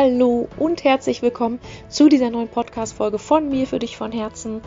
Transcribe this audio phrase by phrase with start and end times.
[0.00, 4.60] Hallo und herzlich willkommen zu dieser neuen Podcast-Folge von mir für dich von Herzen.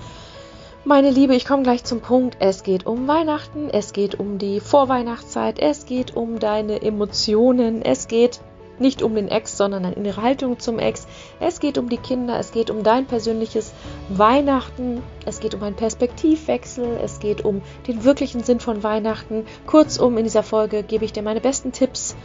[0.83, 2.35] Meine Liebe, ich komme gleich zum Punkt.
[2.41, 8.09] Es geht um Weihnachten, es geht um die Vorweihnachtszeit, es geht um deine Emotionen, es
[8.09, 8.41] geht
[8.77, 11.07] nicht um den Ex, sondern eine innere Haltung zum Ex.
[11.39, 13.71] Es geht um die Kinder, es geht um dein persönliches
[14.09, 19.45] Weihnachten, es geht um einen Perspektivwechsel, es geht um den wirklichen Sinn von Weihnachten.
[19.65, 22.17] Kurzum, in dieser Folge gebe ich dir meine besten Tipps,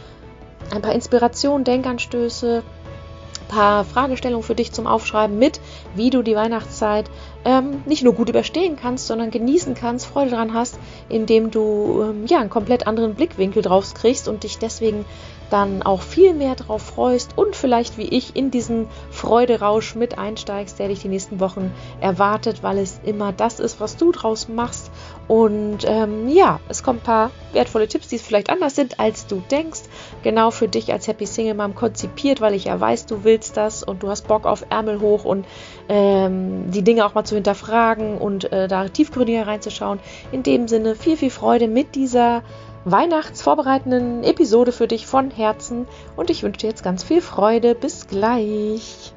[0.71, 2.63] ein paar Inspirationen, Denkanstöße,
[3.47, 5.59] paar Fragestellungen für dich zum Aufschreiben mit,
[5.95, 7.09] wie du die Weihnachtszeit
[7.45, 10.79] ähm, nicht nur gut überstehen kannst, sondern genießen kannst, Freude daran hast,
[11.09, 15.05] indem du ähm, ja einen komplett anderen Blickwinkel drauf kriegst und dich deswegen
[15.49, 20.79] dann auch viel mehr drauf freust und vielleicht wie ich in diesen Freuderausch mit einsteigst,
[20.79, 24.91] der dich die nächsten Wochen erwartet, weil es immer das ist, was du draus machst.
[25.27, 29.41] Und ähm, ja, es kommen ein paar wertvolle Tipps, die vielleicht anders sind, als du
[29.51, 29.81] denkst.
[30.23, 33.83] Genau für dich als Happy Single Mom konzipiert, weil ich ja weiß, du willst das
[33.83, 35.45] und du hast Bock auf Ärmel hoch und
[35.89, 39.99] ähm, die Dinge auch mal zu hinterfragen und äh, da tiefgründiger reinzuschauen.
[40.31, 42.43] In dem Sinne viel, viel Freude mit dieser
[42.91, 47.75] weihnachtsvorbereitenden Episode für dich von Herzen und ich wünsche dir jetzt ganz viel Freude.
[47.75, 49.13] Bis gleich.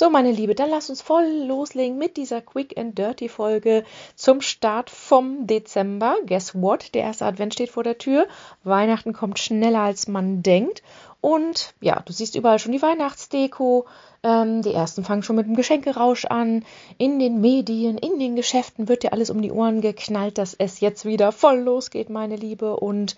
[0.00, 4.40] So, meine Liebe, dann lass uns voll loslegen mit dieser Quick and Dirty Folge zum
[4.40, 6.16] Start vom Dezember.
[6.24, 6.94] Guess what?
[6.94, 8.26] Der erste Advent steht vor der Tür.
[8.64, 10.82] Weihnachten kommt schneller als man denkt.
[11.20, 13.86] Und ja, du siehst überall schon die Weihnachtsdeko.
[14.22, 16.64] Ähm, die ersten fangen schon mit dem Geschenkerausch an.
[16.98, 20.80] In den Medien, in den Geschäften wird dir alles um die Ohren geknallt, dass es
[20.80, 22.76] jetzt wieder voll losgeht, meine Liebe.
[22.76, 23.16] Und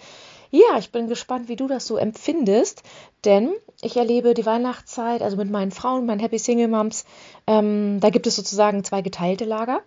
[0.51, 2.83] ja, ich bin gespannt, wie du das so empfindest,
[3.25, 7.07] denn ich erlebe die Weihnachtszeit, also mit meinen Frauen, meinen Happy Single Moms,
[7.47, 9.81] ähm, da gibt es sozusagen zwei geteilte Lager.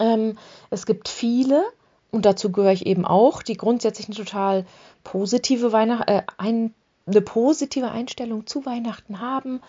[0.00, 0.36] Ähm,
[0.70, 1.64] es gibt viele,
[2.10, 4.66] und dazu gehöre ich eben auch, die grundsätzlich eine total
[5.04, 6.74] positive Weihnacht, äh, ein,
[7.06, 9.60] eine positive Einstellung zu Weihnachten haben.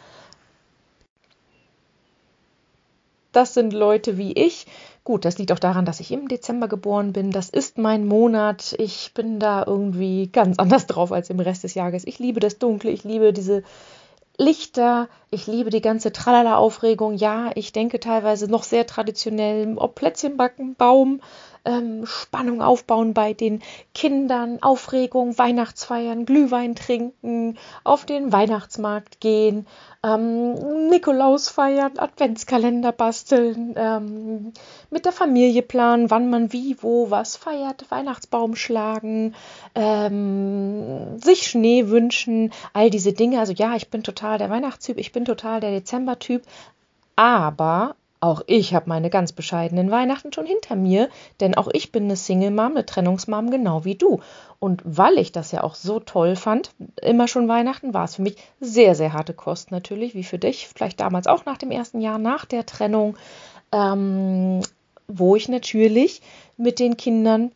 [3.32, 4.66] Das sind Leute wie ich.
[5.04, 7.30] Gut, das liegt auch daran, dass ich im Dezember geboren bin.
[7.32, 8.76] Das ist mein Monat.
[8.80, 12.06] Ich bin da irgendwie ganz anders drauf als im Rest des Jahres.
[12.08, 13.64] Ich liebe das Dunkle, ich liebe diese
[14.40, 17.16] Lichter, ich liebe die ganze Tralala-Aufregung.
[17.16, 21.22] Ja, ich denke teilweise noch sehr traditionell, ob Plätzchen backen, Baum,
[21.68, 23.62] ähm, Spannung aufbauen bei den
[23.94, 29.68] Kindern, Aufregung, Weihnachtsfeiern, Glühwein trinken, auf den Weihnachtsmarkt gehen,
[30.04, 34.54] ähm, Nikolaus feiern, Adventskalender basteln, ähm,
[34.90, 39.36] mit der Familie planen, wann man wie, wo, was feiert, Weihnachtsbaum schlagen,
[39.76, 43.40] ähm, sich Schnee wünschen, all diese Dinge.
[43.40, 46.44] Also ja, ich bin total der Weihnachtstyp, ich bin total der Dezembertyp,
[47.18, 47.96] aber
[48.28, 52.16] auch ich habe meine ganz bescheidenen Weihnachten schon hinter mir, denn auch ich bin eine
[52.16, 54.20] Single-Mom, eine Trennungsmom, genau wie du.
[54.60, 56.72] Und weil ich das ja auch so toll fand,
[57.02, 60.68] immer schon Weihnachten, war es für mich sehr, sehr harte Kost natürlich, wie für dich,
[60.68, 63.16] vielleicht damals auch nach dem ersten Jahr, nach der Trennung,
[63.72, 64.62] ähm,
[65.08, 66.22] wo ich natürlich
[66.58, 67.52] mit den Kindern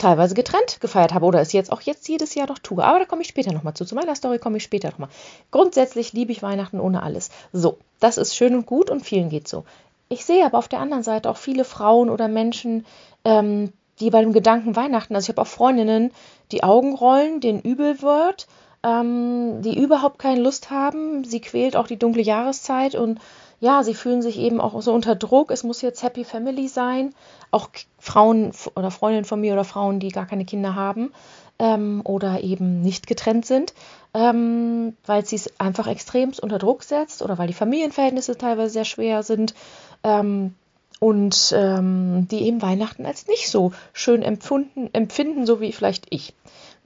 [0.00, 2.82] teilweise getrennt gefeiert habe oder es jetzt auch jetzt jedes Jahr noch tue.
[2.82, 3.84] Aber da komme ich später nochmal zu.
[3.84, 5.10] Zu meiner Story komme ich später nochmal.
[5.50, 7.30] Grundsätzlich liebe ich Weihnachten ohne alles.
[7.52, 9.64] So, das ist schön und gut und vielen geht so.
[10.08, 12.84] Ich sehe aber auf der anderen Seite auch viele Frauen oder Menschen,
[13.24, 16.10] ähm, die bei dem Gedanken Weihnachten, also ich habe auch Freundinnen,
[16.50, 18.48] die Augen rollen, denen übel wird,
[18.82, 21.24] ähm, die überhaupt keine Lust haben.
[21.24, 23.20] Sie quält auch die dunkle Jahreszeit und
[23.60, 25.50] ja, sie fühlen sich eben auch so unter Druck.
[25.50, 27.14] Es muss jetzt Happy Family sein.
[27.50, 31.12] Auch Frauen oder Freundinnen von mir oder Frauen, die gar keine Kinder haben
[31.58, 33.74] ähm, oder eben nicht getrennt sind,
[34.14, 38.86] ähm, weil sie es einfach extremst unter Druck setzt oder weil die Familienverhältnisse teilweise sehr
[38.86, 39.54] schwer sind.
[40.02, 40.54] Ähm,
[40.98, 46.34] und ähm, die eben Weihnachten als nicht so schön empfunden, empfinden, so wie vielleicht ich.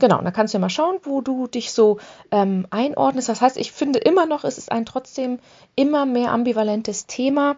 [0.01, 1.99] Genau, da kannst du ja mal schauen, wo du dich so
[2.33, 3.29] ähm, einordnest.
[3.29, 5.39] Das heißt, ich finde immer noch, es ist ein trotzdem
[5.77, 7.57] immer mehr ambivalentes Thema.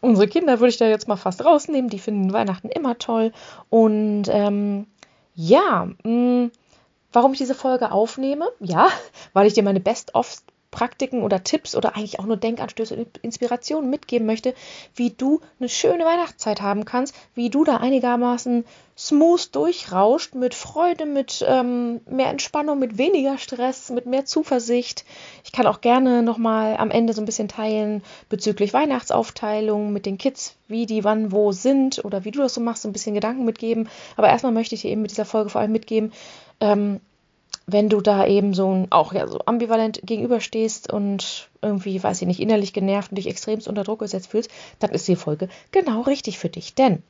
[0.00, 3.32] Unsere Kinder würde ich da jetzt mal fast rausnehmen, die finden Weihnachten immer toll.
[3.68, 4.86] Und ähm,
[5.34, 6.50] ja, mh, mm,
[7.12, 8.48] warum ich diese Folge aufnehme?
[8.60, 8.88] Ja,
[9.34, 10.38] weil ich dir meine Best-of
[10.74, 14.54] Praktiken oder Tipps oder eigentlich auch nur Denkanstöße und Inspirationen mitgeben möchte,
[14.96, 18.64] wie du eine schöne Weihnachtszeit haben kannst, wie du da einigermaßen
[18.98, 25.04] smooth durchrauscht, mit Freude, mit ähm, mehr Entspannung, mit weniger Stress, mit mehr Zuversicht.
[25.44, 30.18] Ich kann auch gerne nochmal am Ende so ein bisschen teilen bezüglich Weihnachtsaufteilung mit den
[30.18, 33.14] Kids, wie die wann wo sind oder wie du das so machst, so ein bisschen
[33.14, 33.88] Gedanken mitgeben.
[34.16, 36.12] Aber erstmal möchte ich dir eben mit dieser Folge vor allem mitgeben,
[36.60, 37.00] ähm,
[37.66, 42.40] wenn du da eben so auch ja so ambivalent gegenüberstehst und irgendwie, weiß ich nicht,
[42.40, 46.38] innerlich genervt und dich extremst unter Druck gesetzt fühlst, dann ist die Folge genau richtig
[46.38, 46.74] für dich.
[46.74, 47.02] Denn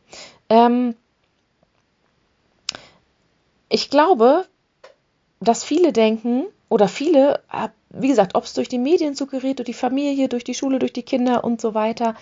[0.48, 0.94] ähm,
[3.68, 4.46] ich glaube,
[5.40, 9.66] dass viele denken oder viele, äh, wie gesagt, ob es durch die Medien suggeriert, durch
[9.66, 12.14] die Familie, durch die Schule, durch die Kinder und so weiter,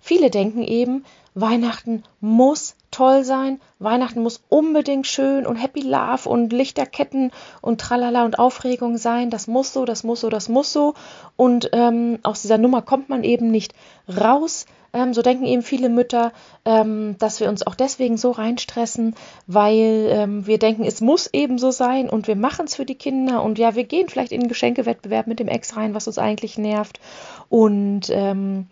[0.00, 1.04] viele denken eben,
[1.40, 8.24] Weihnachten muss toll sein, Weihnachten muss unbedingt schön und Happy Love und Lichterketten und Tralala
[8.24, 10.94] und Aufregung sein, das muss so, das muss so, das muss so.
[11.36, 13.74] Und ähm, aus dieser Nummer kommt man eben nicht
[14.08, 14.66] raus.
[14.94, 16.32] Ähm, so denken eben viele Mütter,
[16.64, 19.14] ähm, dass wir uns auch deswegen so reinstressen,
[19.46, 22.94] weil ähm, wir denken, es muss eben so sein und wir machen es für die
[22.94, 23.42] Kinder.
[23.42, 26.56] Und ja, wir gehen vielleicht in einen Geschenkewettbewerb mit dem Ex rein, was uns eigentlich
[26.56, 27.00] nervt.
[27.50, 28.66] Und ähm,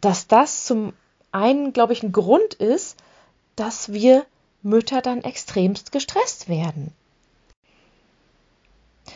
[0.00, 0.92] dass das zum
[1.36, 2.96] einen, glaube ich, ein Grund ist,
[3.54, 4.24] dass wir
[4.62, 6.92] Mütter dann extremst gestresst werden.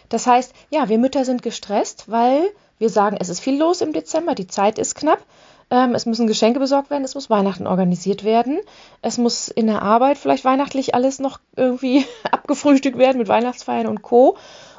[0.09, 3.93] Das heißt, ja, wir Mütter sind gestresst, weil wir sagen, es ist viel los im
[3.93, 5.25] Dezember, die Zeit ist knapp,
[5.71, 8.61] ähm, es müssen Geschenke besorgt werden, es muss Weihnachten organisiert werden,
[9.03, 14.03] es muss in der Arbeit vielleicht weihnachtlich alles noch irgendwie abgefrühstückt werden mit Weihnachtsfeiern und
[14.03, 14.37] Co.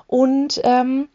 [0.07, 1.07] Und ähm,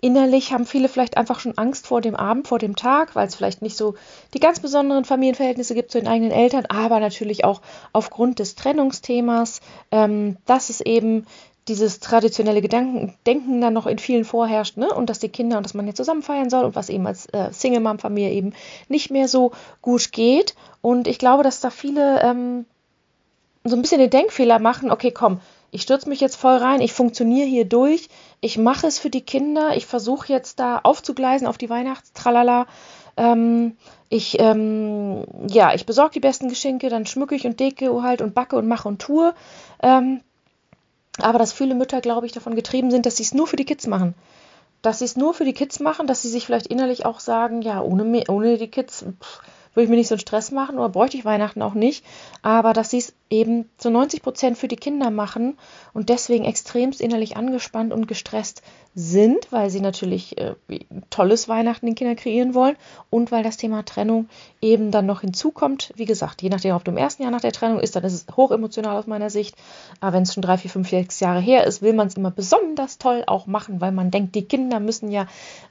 [0.00, 3.34] innerlich haben viele vielleicht einfach schon Angst vor dem Abend, vor dem Tag, weil es
[3.34, 3.94] vielleicht nicht so
[4.34, 7.60] die ganz besonderen Familienverhältnisse gibt zu den eigenen Eltern, aber natürlich auch
[7.92, 9.60] aufgrund des Trennungsthemas,
[9.90, 11.26] ähm, dass es eben
[11.68, 14.92] dieses traditionelle Gedanken, Denken dann noch in vielen vorherrscht, ne?
[14.92, 17.26] Und dass die Kinder und dass man jetzt zusammen feiern soll und was eben als
[17.26, 18.54] äh, Single-Mom-Familie eben
[18.88, 19.52] nicht mehr so
[19.82, 20.54] gut geht.
[20.80, 22.64] Und ich glaube, dass da viele ähm,
[23.64, 26.92] so ein bisschen den Denkfehler machen, okay, komm, ich stürze mich jetzt voll rein, ich
[26.92, 28.08] funktioniere hier durch,
[28.40, 32.66] ich mache es für die Kinder, ich versuche jetzt da aufzugleisen auf die Weihnachtstralala.
[33.16, 33.76] Ähm,
[34.08, 38.34] ich, ähm, ja, ich besorge die besten Geschenke, dann schmücke ich und decke halt und
[38.34, 39.34] backe und mache und tue.
[39.82, 40.20] Ähm,
[41.18, 43.64] aber dass viele Mütter, glaube ich, davon getrieben sind, dass sie es nur für die
[43.64, 44.14] Kids machen.
[44.82, 47.62] Dass sie es nur für die Kids machen, dass sie sich vielleicht innerlich auch sagen,
[47.62, 49.40] ja, ohne, ohne die Kids pff,
[49.80, 52.04] würde ich mir nicht so einen Stress machen oder bräuchte ich Weihnachten auch nicht.
[52.42, 55.58] Aber dass sie es eben zu 90 Prozent für die Kinder machen
[55.94, 58.62] und deswegen extremst innerlich angespannt und gestresst
[58.94, 62.76] sind, weil sie natürlich äh, ein tolles Weihnachten den Kindern kreieren wollen
[63.08, 64.28] und weil das Thema Trennung
[64.60, 65.92] eben dann noch hinzukommt.
[65.94, 68.14] Wie gesagt, je nachdem, ob du im ersten Jahr nach der Trennung ist, dann ist
[68.14, 69.54] es hochemotional aus meiner Sicht.
[70.00, 72.32] Aber wenn es schon drei, vier, fünf, sechs Jahre her ist, will man es immer
[72.32, 75.26] besonders toll auch machen, weil man denkt, die Kinder müssen ja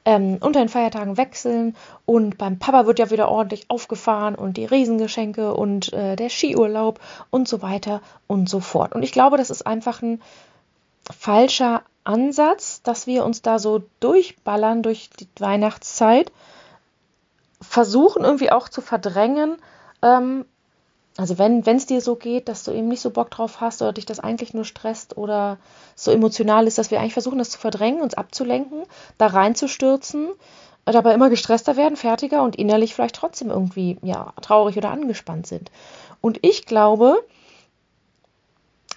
[0.05, 1.75] ähm, unter den Feiertagen wechseln
[2.05, 7.01] und beim Papa wird ja wieder ordentlich aufgefahren und die Riesengeschenke und äh, der Skiurlaub
[7.31, 8.95] und so weiter und so fort.
[8.95, 10.21] Und ich glaube, das ist einfach ein
[11.09, 16.31] falscher Ansatz, dass wir uns da so durchballern durch die Weihnachtszeit,
[17.61, 19.57] versuchen irgendwie auch zu verdrängen.
[20.01, 20.45] Ähm,
[21.17, 23.91] also wenn es dir so geht, dass du eben nicht so Bock drauf hast oder
[23.91, 25.57] dich das eigentlich nur stresst oder
[25.95, 28.83] so emotional ist, dass wir eigentlich versuchen, das zu verdrängen, uns abzulenken,
[29.17, 30.29] da reinzustürzen,
[30.85, 35.71] dabei immer gestresster werden, fertiger und innerlich vielleicht trotzdem irgendwie ja traurig oder angespannt sind.
[36.21, 37.21] Und ich glaube,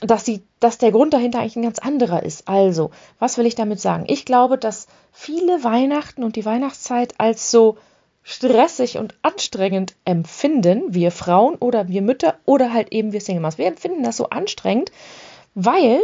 [0.01, 2.49] dass, sie, dass der Grund dahinter eigentlich ein ganz anderer ist.
[2.49, 4.05] Also, was will ich damit sagen?
[4.07, 7.79] Ich glaube, dass viele Weihnachten und die Weihnachtszeit als so
[8.23, 13.59] stressig und anstrengend empfinden, wir Frauen oder wir Mütter oder halt eben wir Single Moms.
[13.59, 14.93] Wir empfinden das so anstrengend,
[15.55, 16.01] weil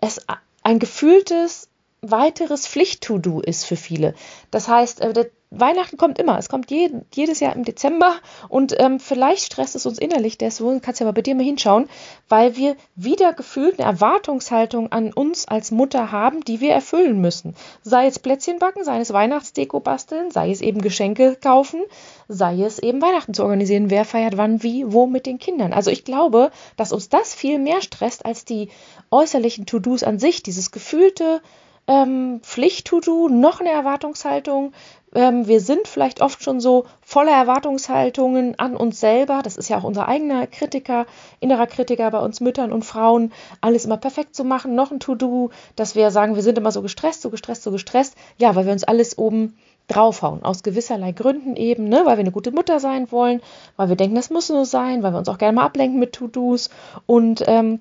[0.00, 0.24] es
[0.62, 1.68] ein gefühltes
[2.00, 4.14] weiteres Pflicht-To-Do ist für viele.
[4.50, 6.38] Das heißt, äh, Weihnachten kommt immer.
[6.38, 8.14] Es kommt je, jedes Jahr im Dezember
[8.48, 11.88] und ähm, vielleicht stresst es uns innerlich deswegen, kannst du mal bei dir mal hinschauen,
[12.28, 17.56] weil wir wieder gefühlt eine Erwartungshaltung an uns als Mutter haben, die wir erfüllen müssen.
[17.82, 21.82] Sei es Plätzchen backen, sei es Weihnachtsdeko basteln, sei es eben Geschenke kaufen,
[22.28, 25.72] sei es eben Weihnachten zu organisieren, wer feiert wann, wie, wo mit den Kindern.
[25.72, 28.68] Also ich glaube, dass uns das viel mehr stresst als die
[29.10, 31.42] äußerlichen To-Dos an sich, dieses gefühlte
[31.90, 34.72] ähm, Pflicht-To-Do, noch eine Erwartungshaltung,
[35.12, 39.40] ähm, wir sind vielleicht oft schon so voller Erwartungshaltungen an uns selber.
[39.42, 41.06] Das ist ja auch unser eigener Kritiker,
[41.40, 45.50] innerer Kritiker bei uns Müttern und Frauen, alles immer perfekt zu machen, noch ein To-Do,
[45.74, 48.14] dass wir sagen, wir sind immer so gestresst, so gestresst, so gestresst.
[48.38, 50.44] Ja, weil wir uns alles oben draufhauen.
[50.44, 52.02] Aus gewisserlei Gründen eben, ne?
[52.04, 53.42] weil wir eine gute Mutter sein wollen,
[53.74, 56.12] weil wir denken, das muss so sein, weil wir uns auch gerne mal ablenken mit
[56.12, 56.70] To-Dos.
[57.06, 57.80] Und ähm,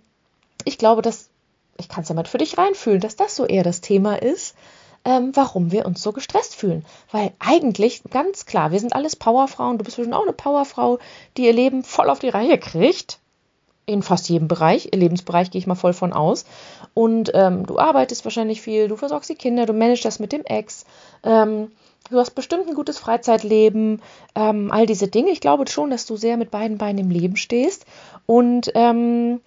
[0.66, 1.30] ich glaube, dass,
[1.79, 4.55] ich kann es ja mal für dich reinfühlen, dass das so eher das Thema ist
[5.05, 6.86] ähm, warum wir uns so gestresst fühlen.
[7.12, 11.00] Weil eigentlich, ganz klar, wir sind alles Powerfrauen, du bist bestimmt auch eine Powerfrau,
[11.38, 13.19] die ihr Leben voll auf die Reihe kriegt.
[13.86, 16.45] In fast jedem Bereich, ihr Lebensbereich gehe ich mal voll von aus.
[16.93, 20.45] Und ähm, du arbeitest wahrscheinlich viel, du versorgst die Kinder, du managst das mit dem
[20.45, 20.86] Ex.
[21.24, 21.71] Ähm,
[22.09, 24.01] Du hast bestimmt ein gutes Freizeitleben,
[24.33, 25.29] ähm, all diese Dinge.
[25.29, 27.86] Ich glaube schon, dass du sehr mit beiden Beinen im Leben stehst.
[28.25, 29.41] Und ähm,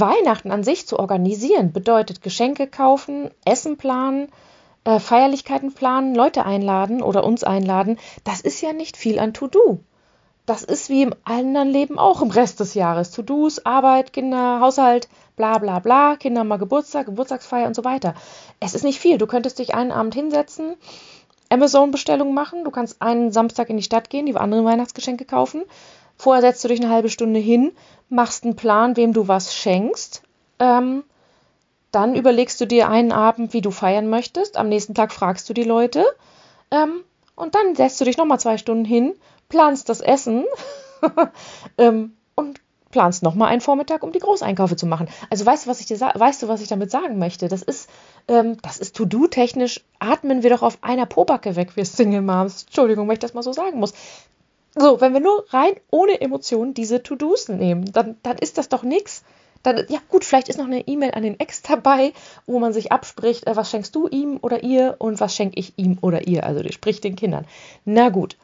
[0.00, 4.28] Weihnachten an sich zu organisieren bedeutet Geschenke kaufen, Essen planen,
[4.84, 7.98] äh, Feierlichkeiten planen, Leute einladen oder uns einladen.
[8.24, 9.80] Das ist ja nicht viel an To-Do.
[10.44, 13.12] das ist wie im anderen Leben auch im Rest des Jahres.
[13.12, 18.14] To-Dos, Arbeit, Kinder, Haushalt, bla bla bla, Kinder mal Geburtstag, Geburtstagsfeier und so weiter.
[18.58, 19.18] Es ist nicht viel.
[19.18, 20.74] Du könntest dich einen Abend hinsetzen,
[21.48, 25.62] Amazon-Bestellungen machen, du kannst einen Samstag in die Stadt gehen, die anderen Weihnachtsgeschenke kaufen.
[26.22, 27.72] Vorher setzt du dich eine halbe Stunde hin,
[28.08, 30.22] machst einen Plan, wem du was schenkst.
[30.60, 31.02] Ähm,
[31.90, 34.56] dann überlegst du dir einen Abend, wie du feiern möchtest.
[34.56, 36.04] Am nächsten Tag fragst du die Leute.
[36.70, 37.02] Ähm,
[37.34, 39.14] und dann setzt du dich nochmal zwei Stunden hin,
[39.48, 40.44] planst das Essen
[41.78, 42.60] ähm, und
[42.92, 45.08] planst nochmal einen Vormittag, um die Großeinkäufe zu machen.
[45.28, 47.48] Also weißt du, was ich dir weißt du, was ich damit sagen möchte?
[47.48, 47.90] Das ist,
[48.28, 52.62] ähm, ist To-Do-technisch, atmen wir doch auf einer Pobacke weg, wir Single Moms.
[52.62, 53.92] Entschuldigung, wenn ich das mal so sagen muss.
[54.76, 58.82] So, wenn wir nur rein ohne Emotionen diese To-Dos nehmen, dann, dann ist das doch
[58.82, 59.22] nichts.
[59.62, 62.12] Dann, ja gut, vielleicht ist noch eine E-Mail an den Ex dabei,
[62.46, 65.74] wo man sich abspricht, äh, was schenkst du ihm oder ihr und was schenke ich
[65.76, 67.46] ihm oder ihr, also sprich den Kindern.
[67.84, 68.36] Na gut,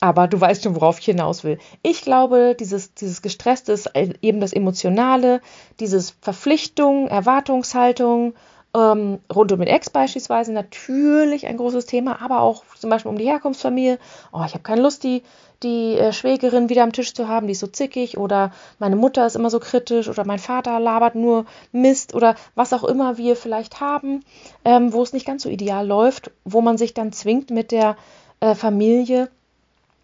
[0.00, 1.58] aber du weißt schon, worauf ich hinaus will.
[1.82, 5.40] Ich glaube, dieses, dieses Gestresste ist eben das Emotionale,
[5.78, 8.34] dieses Verpflichtung, Erwartungshaltung,
[8.74, 13.18] ähm, rund um den Ex beispielsweise natürlich ein großes Thema, aber auch zum Beispiel um
[13.18, 13.98] die Herkunftsfamilie.
[14.32, 15.22] Oh, ich habe keine Lust, die,
[15.62, 19.26] die äh, Schwägerin wieder am Tisch zu haben, die ist so zickig oder meine Mutter
[19.26, 23.36] ist immer so kritisch oder mein Vater labert nur Mist oder was auch immer wir
[23.36, 24.24] vielleicht haben,
[24.64, 27.96] ähm, wo es nicht ganz so ideal läuft, wo man sich dann zwingt mit der
[28.40, 29.28] äh, Familie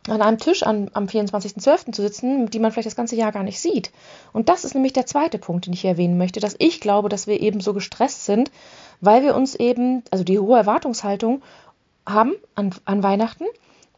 [0.09, 1.93] an einem Tisch an, am 24.12.
[1.93, 3.91] zu sitzen, die man vielleicht das ganze Jahr gar nicht sieht.
[4.33, 7.09] Und das ist nämlich der zweite Punkt, den ich hier erwähnen möchte, dass ich glaube,
[7.09, 8.51] dass wir eben so gestresst sind,
[9.01, 11.43] weil wir uns eben, also die hohe Erwartungshaltung
[12.07, 13.45] haben an, an Weihnachten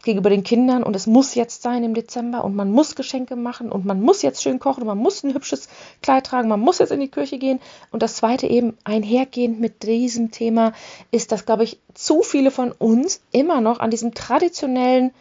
[0.03, 3.71] gegenüber den Kindern und es muss jetzt sein im Dezember und man muss Geschenke machen
[3.71, 5.69] und man muss jetzt schön kochen und man muss ein hübsches
[6.03, 7.61] Kleid tragen, man muss jetzt in die Kirche gehen.
[7.91, 10.73] Und das zweite eben einhergehend mit diesem Thema
[11.11, 15.13] ist, dass, glaube ich, zu viele von uns immer noch an diesem traditionellen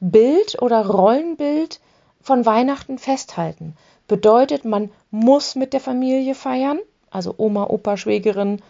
[0.00, 1.80] Bild oder Rollenbild
[2.20, 3.74] von Weihnachten festhalten.
[4.06, 6.78] Bedeutet, man muss mit der Familie feiern,
[7.10, 8.60] also Oma, Opa, Schwägerin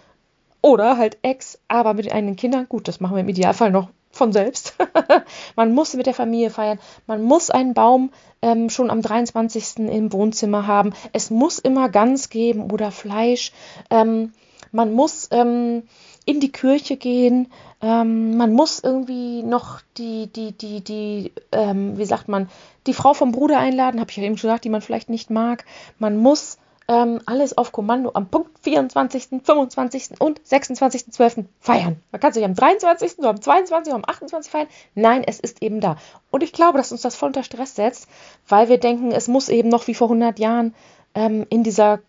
[0.63, 2.67] oder halt Ex, aber mit den eigenen Kindern.
[2.69, 3.89] Gut, das machen wir im Idealfall noch
[4.19, 4.75] von selbst.
[5.57, 6.79] man muss mit der Familie feiern.
[7.07, 8.11] Man muss einen Baum
[8.43, 9.79] ähm, schon am 23.
[9.79, 10.93] im Wohnzimmer haben.
[11.13, 13.53] Es muss immer Gans geben oder Fleisch.
[13.91, 14.33] Ähm,
[14.71, 15.85] man muss ähm,
[16.27, 17.51] in die Kirche gehen.
[17.81, 22.51] Ähm, man muss irgendwie noch die, die, die, die, ähm, wie sagt man,
[22.87, 25.31] die Frau vom Bruder einladen, habe ich ja eben schon gesagt, die man vielleicht nicht
[25.31, 25.65] mag.
[25.99, 26.59] Man muss
[26.89, 30.21] ähm, alles auf Kommando am Punkt 24., 25.
[30.21, 31.45] und 26.12.
[31.61, 31.97] feiern.
[32.11, 34.51] Man kann sich am 23., oder am 22., oder am 28.
[34.51, 34.69] feiern.
[34.95, 35.97] Nein, es ist eben da.
[36.31, 38.09] Und ich glaube, dass uns das voll unter Stress setzt,
[38.49, 40.75] weil wir denken, es muss eben noch wie vor 100 Jahren
[41.15, 42.01] ähm, in dieser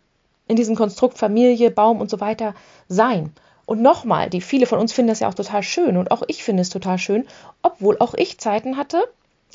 [0.47, 2.55] in diesem Konstrukt Familie, Baum und so weiter
[2.87, 3.31] sein.
[3.67, 6.43] Und nochmal, die viele von uns finden das ja auch total schön und auch ich
[6.43, 7.27] finde es total schön,
[7.61, 9.03] obwohl auch ich Zeiten hatte,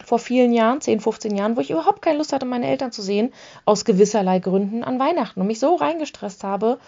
[0.04, 3.02] vor vielen Jahren, 10, 15 Jahren, wo ich überhaupt keine Lust hatte, meine Eltern zu
[3.02, 3.32] sehen,
[3.64, 6.78] aus gewisserlei Gründen an Weihnachten und mich so reingestresst habe,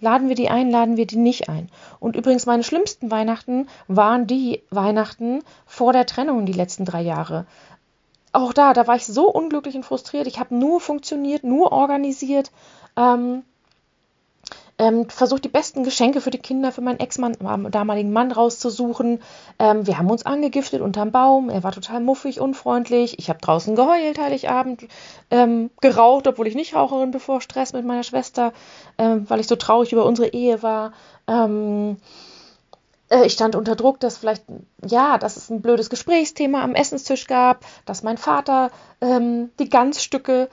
[0.00, 1.68] laden wir die ein, laden wir die nicht ein.
[2.00, 7.46] Und übrigens, meine schlimmsten Weihnachten waren die Weihnachten vor der Trennung die letzten drei Jahre.
[8.32, 10.26] Auch da, da war ich so unglücklich und frustriert.
[10.26, 12.50] Ich habe nur funktioniert, nur organisiert.
[12.96, 13.44] Ähm,
[14.78, 17.36] ähm, versucht die besten Geschenke für die Kinder, für meinen Ex-Mann,
[17.70, 19.20] damaligen Mann rauszusuchen.
[19.58, 21.48] Ähm, wir haben uns angegiftet unterm Baum.
[21.48, 23.18] Er war total muffig, unfreundlich.
[23.18, 24.86] Ich habe draußen geheult, Heiligabend,
[25.30, 28.52] ähm, geraucht, obwohl ich nicht Raucherin bevor Stress mit meiner Schwester,
[28.98, 30.92] ähm, weil ich so traurig über unsere Ehe war.
[31.26, 31.96] Ähm,
[33.08, 34.44] äh, ich stand unter Druck, dass vielleicht,
[34.84, 40.48] ja, dass es ein blödes Gesprächsthema am Essenstisch gab, dass mein Vater ähm, die Ganzstücke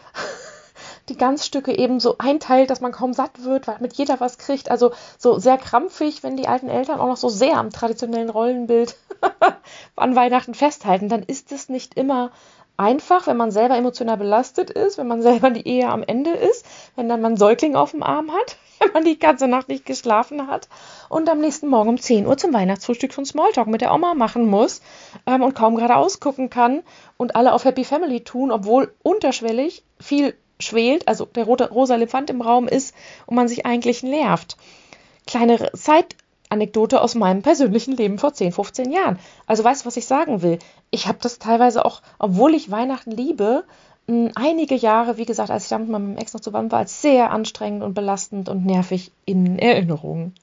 [1.09, 4.71] die Ganzstücke eben so einteilt, dass man kaum satt wird, weil mit jeder was kriegt.
[4.71, 8.95] Also so sehr krampfig, wenn die alten Eltern auch noch so sehr am traditionellen Rollenbild
[9.95, 12.31] an Weihnachten festhalten, dann ist es nicht immer
[12.77, 16.65] einfach, wenn man selber emotional belastet ist, wenn man selber die Ehe am Ende ist,
[16.95, 20.47] wenn dann man Säugling auf dem Arm hat, wenn man die ganze Nacht nicht geschlafen
[20.47, 20.69] hat
[21.09, 24.47] und am nächsten Morgen um 10 Uhr zum Weihnachtsfrühstück von Smalltalk mit der Oma machen
[24.49, 24.81] muss
[25.27, 26.81] ähm, und kaum gerade ausgucken kann
[27.17, 32.29] und alle auf Happy Family tun, obwohl unterschwellig viel schwelt, also der rote, rosa Elefant
[32.29, 34.57] im Raum ist und man sich eigentlich nervt.
[35.27, 39.19] Kleine Zeitanekdote aus meinem persönlichen Leben vor 10, 15 Jahren.
[39.47, 40.59] Also weißt du, was ich sagen will?
[40.91, 43.63] Ich habe das teilweise auch, obwohl ich Weihnachten liebe,
[44.07, 47.31] einige Jahre, wie gesagt, als ich damit mit meinem Ex noch zusammen war, als sehr
[47.31, 50.33] anstrengend und belastend und nervig in Erinnerung.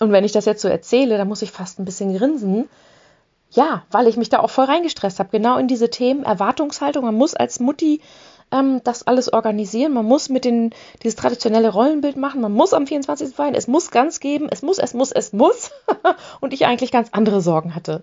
[0.00, 2.68] Und wenn ich das jetzt so erzähle, dann muss ich fast ein bisschen grinsen,
[3.52, 7.04] ja, weil ich mich da auch voll reingestresst habe, genau in diese Themen Erwartungshaltung.
[7.04, 8.00] Man muss als Mutti
[8.50, 10.70] ähm, das alles organisieren, man muss mit den
[11.02, 13.34] dieses traditionelle Rollenbild machen, man muss am 24.
[13.34, 15.70] feiern, es muss ganz geben, es muss, es muss, es muss.
[16.40, 18.02] und ich eigentlich ganz andere Sorgen hatte.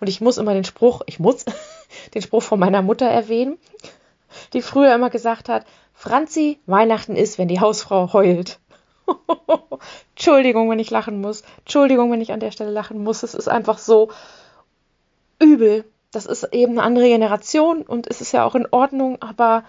[0.00, 1.44] Und ich muss immer den Spruch, ich muss,
[2.14, 3.58] den Spruch von meiner Mutter erwähnen,
[4.52, 8.58] die früher immer gesagt hat, Franzi, Weihnachten ist, wenn die Hausfrau heult.
[10.14, 11.42] Entschuldigung, wenn ich lachen muss.
[11.58, 13.22] Entschuldigung, wenn ich an der Stelle lachen muss.
[13.22, 14.10] Es ist einfach so
[15.40, 15.84] übel.
[16.12, 19.64] Das ist eben eine andere Generation und es ist ja auch in Ordnung, aber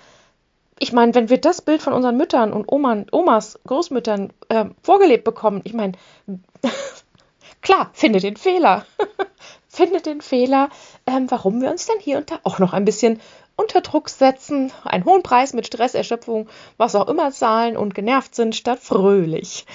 [0.79, 5.23] ich meine, wenn wir das Bild von unseren Müttern und Oman, Omas, Großmüttern äh, vorgelebt
[5.23, 5.93] bekommen, ich meine,
[7.61, 8.85] klar, findet den Fehler.
[9.67, 10.69] findet den Fehler,
[11.05, 13.21] ähm, warum wir uns dann hier und da auch noch ein bisschen
[13.55, 18.33] unter Druck setzen, einen hohen Preis mit Stress, Erschöpfung, was auch immer zahlen und genervt
[18.33, 19.67] sind statt fröhlich.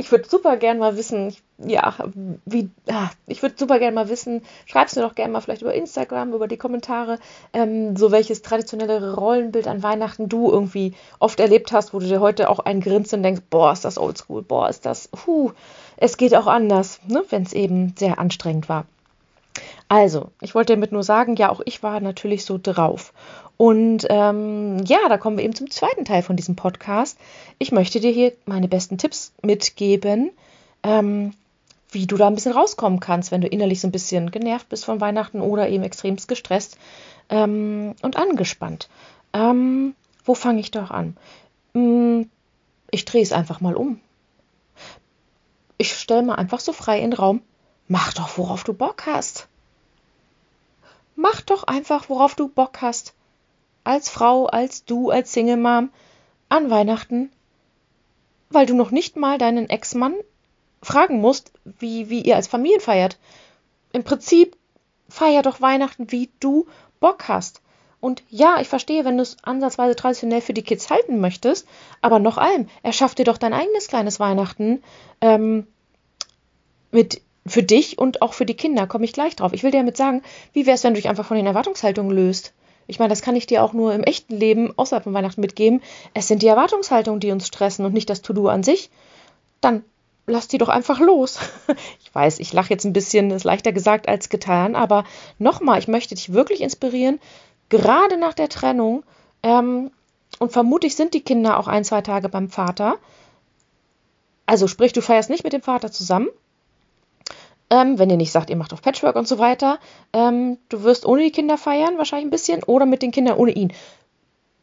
[0.00, 1.94] Ich würde super gern mal wissen, ja,
[2.46, 5.74] wie, ah, ich würde super gern mal wissen, schreib's mir doch gerne mal vielleicht über
[5.74, 7.18] Instagram, über die Kommentare,
[7.52, 12.20] ähm, so welches traditionelle Rollenbild an Weihnachten du irgendwie oft erlebt hast, wo du dir
[12.20, 15.52] heute auch ein Grinsen denkst, boah, ist das oldschool, boah, ist das, huh,
[15.98, 18.86] es geht auch anders, ne, wenn es eben sehr anstrengend war.
[19.88, 23.12] Also, ich wollte damit nur sagen, ja, auch ich war natürlich so drauf.
[23.60, 27.18] Und ähm, ja, da kommen wir eben zum zweiten Teil von diesem Podcast.
[27.58, 30.30] Ich möchte dir hier meine besten Tipps mitgeben,
[30.82, 31.34] ähm,
[31.90, 34.86] wie du da ein bisschen rauskommen kannst, wenn du innerlich so ein bisschen genervt bist
[34.86, 36.78] von Weihnachten oder eben extremst gestresst
[37.28, 38.88] ähm, und angespannt.
[39.34, 41.18] Ähm, wo fange ich doch an?
[41.74, 42.30] Hm,
[42.90, 44.00] ich drehe es einfach mal um.
[45.76, 47.42] Ich stelle mal einfach so frei in den Raum.
[47.88, 49.48] Mach doch, worauf du Bock hast.
[51.14, 53.12] Mach doch einfach, worauf du Bock hast.
[53.84, 55.90] Als Frau, als du, als Single Mom
[56.48, 57.30] an Weihnachten,
[58.50, 60.14] weil du noch nicht mal deinen Ex-Mann
[60.82, 63.18] fragen musst, wie, wie ihr als Familien feiert.
[63.92, 64.56] Im Prinzip
[65.08, 66.66] feier doch Weihnachten, wie du
[67.00, 67.62] Bock hast.
[68.00, 71.66] Und ja, ich verstehe, wenn du es ansatzweise traditionell für die Kids halten möchtest,
[72.00, 74.82] aber noch allem, erschaff dir doch dein eigenes kleines Weihnachten
[75.20, 75.66] ähm,
[76.90, 79.52] mit für dich und auch für die Kinder, komme ich gleich drauf.
[79.52, 82.14] Ich will dir damit sagen, wie wäre es, wenn du dich einfach von den Erwartungshaltungen
[82.14, 82.52] löst?
[82.90, 85.80] Ich meine, das kann ich dir auch nur im echten Leben außerhalb von Weihnachten mitgeben.
[86.12, 88.90] Es sind die Erwartungshaltungen, die uns stressen und nicht das To-Do an sich.
[89.60, 89.84] Dann
[90.26, 91.38] lass die doch einfach los.
[92.02, 95.04] Ich weiß, ich lache jetzt ein bisschen, ist leichter gesagt als getan, aber
[95.38, 97.20] nochmal, ich möchte dich wirklich inspirieren,
[97.68, 99.04] gerade nach der Trennung,
[99.44, 99.92] ähm,
[100.40, 102.98] und vermutlich sind die Kinder auch ein, zwei Tage beim Vater.
[104.46, 106.28] Also sprich, du feierst nicht mit dem Vater zusammen,
[107.70, 109.78] ähm, wenn ihr nicht sagt, ihr macht auf Patchwork und so weiter.
[110.12, 113.52] Ähm, du wirst ohne die Kinder feiern, wahrscheinlich ein bisschen, oder mit den Kindern ohne
[113.52, 113.72] ihn.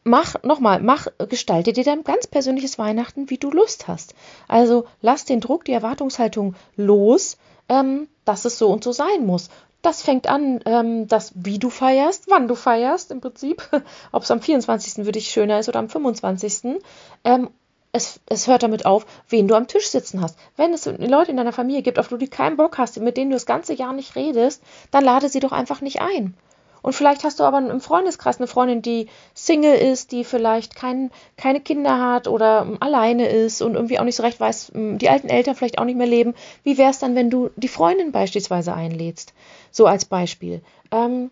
[0.04, 4.14] Mach, nochmal, mach, gestalte dir dein ganz persönliches Weihnachten, wie du Lust hast.
[4.46, 7.36] Also lass den Druck, die Erwartungshaltung los,
[7.68, 9.50] ähm, dass es so und so sein muss.
[9.82, 13.62] Das fängt an, ähm, dass wie du feierst, wann du feierst im Prinzip,
[14.12, 15.04] ob es am 24.
[15.04, 16.80] für dich schöner ist oder am 25.
[17.24, 17.50] Ähm,
[17.98, 20.38] es, es hört damit auf, wen du am Tisch sitzen hast.
[20.56, 23.30] Wenn es Leute in deiner Familie gibt, auf die du keinen Bock hast, mit denen
[23.30, 26.34] du das ganze Jahr nicht redest, dann lade sie doch einfach nicht ein.
[26.80, 31.10] Und vielleicht hast du aber im Freundeskreis eine Freundin, die Single ist, die vielleicht kein,
[31.36, 35.10] keine Kinder hat oder alleine ist und irgendwie auch nicht so recht weiß, ähm, die
[35.10, 36.34] alten Eltern vielleicht auch nicht mehr leben.
[36.62, 39.34] Wie wäre es dann, wenn du die Freundin beispielsweise einlädst?
[39.70, 40.62] So als Beispiel.
[40.92, 41.30] Ähm,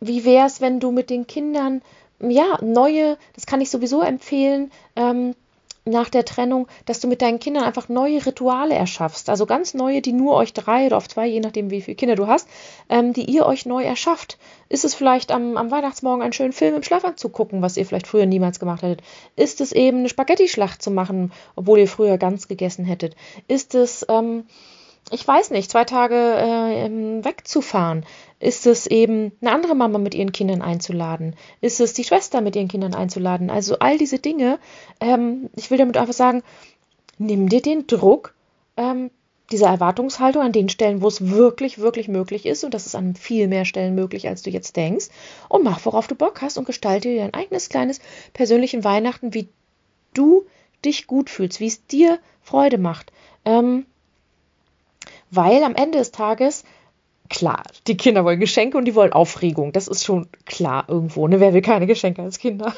[0.00, 1.82] wie wäre es, wenn du mit den Kindern
[2.30, 5.34] ja, neue, das kann ich sowieso empfehlen, ähm,
[5.86, 9.28] nach der Trennung, dass du mit deinen Kindern einfach neue Rituale erschaffst.
[9.28, 12.14] Also ganz neue, die nur euch drei oder auf zwei, je nachdem wie viele Kinder
[12.14, 12.48] du hast,
[12.88, 14.38] ähm, die ihr euch neu erschafft.
[14.68, 18.06] Ist es vielleicht am, am Weihnachtsmorgen einen schönen Film im Schlafanzug gucken, was ihr vielleicht
[18.06, 19.02] früher niemals gemacht hättet?
[19.36, 23.14] Ist es eben eine Spaghetti-Schlacht zu machen, obwohl ihr früher ganz gegessen hättet?
[23.46, 24.44] Ist es, ähm,
[25.10, 28.04] ich weiß nicht, zwei Tage äh, wegzufahren?
[28.40, 31.36] Ist es eben eine andere Mama mit ihren Kindern einzuladen?
[31.60, 33.50] Ist es die Schwester mit ihren Kindern einzuladen?
[33.50, 34.58] Also all diese Dinge,
[35.00, 36.42] ähm, ich will damit einfach sagen,
[37.18, 38.34] nimm dir den Druck
[38.76, 39.10] ähm,
[39.52, 43.14] dieser Erwartungshaltung an den Stellen, wo es wirklich, wirklich möglich ist, und das ist an
[43.14, 45.08] viel mehr Stellen möglich, als du jetzt denkst,
[45.48, 48.00] und mach, worauf du Bock hast und gestalte dir dein eigenes kleines
[48.32, 49.48] persönlichen Weihnachten, wie
[50.14, 50.44] du
[50.84, 53.12] dich gut fühlst, wie es dir Freude macht.
[53.44, 53.86] Ähm,
[55.34, 56.64] weil am Ende des Tages,
[57.28, 59.72] klar, die Kinder wollen Geschenke und die wollen Aufregung.
[59.72, 61.26] Das ist schon klar irgendwo.
[61.28, 61.40] Ne?
[61.40, 62.74] Wer will keine Geschenke als Kinder?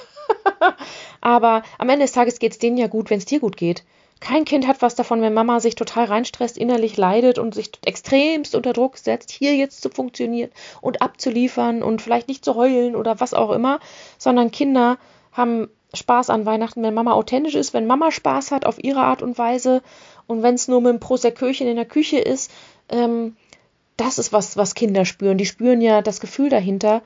[1.21, 3.85] Aber am Ende des Tages geht es denen ja gut, wenn es dir gut geht.
[4.19, 8.55] Kein Kind hat was davon, wenn Mama sich total reinstresst, innerlich leidet und sich extremst
[8.55, 13.21] unter Druck setzt, hier jetzt zu funktionieren und abzuliefern und vielleicht nicht zu heulen oder
[13.21, 13.79] was auch immer,
[14.17, 14.97] sondern Kinder
[15.33, 19.23] haben Spaß an Weihnachten, wenn Mama authentisch ist, wenn Mama Spaß hat auf ihre Art
[19.23, 19.83] und Weise
[20.27, 22.51] und wenn es nur mit dem Proseköchen in der Küche ist,
[22.89, 23.37] ähm,
[23.97, 25.39] das ist was, was Kinder spüren.
[25.39, 27.03] Die spüren ja das Gefühl dahinter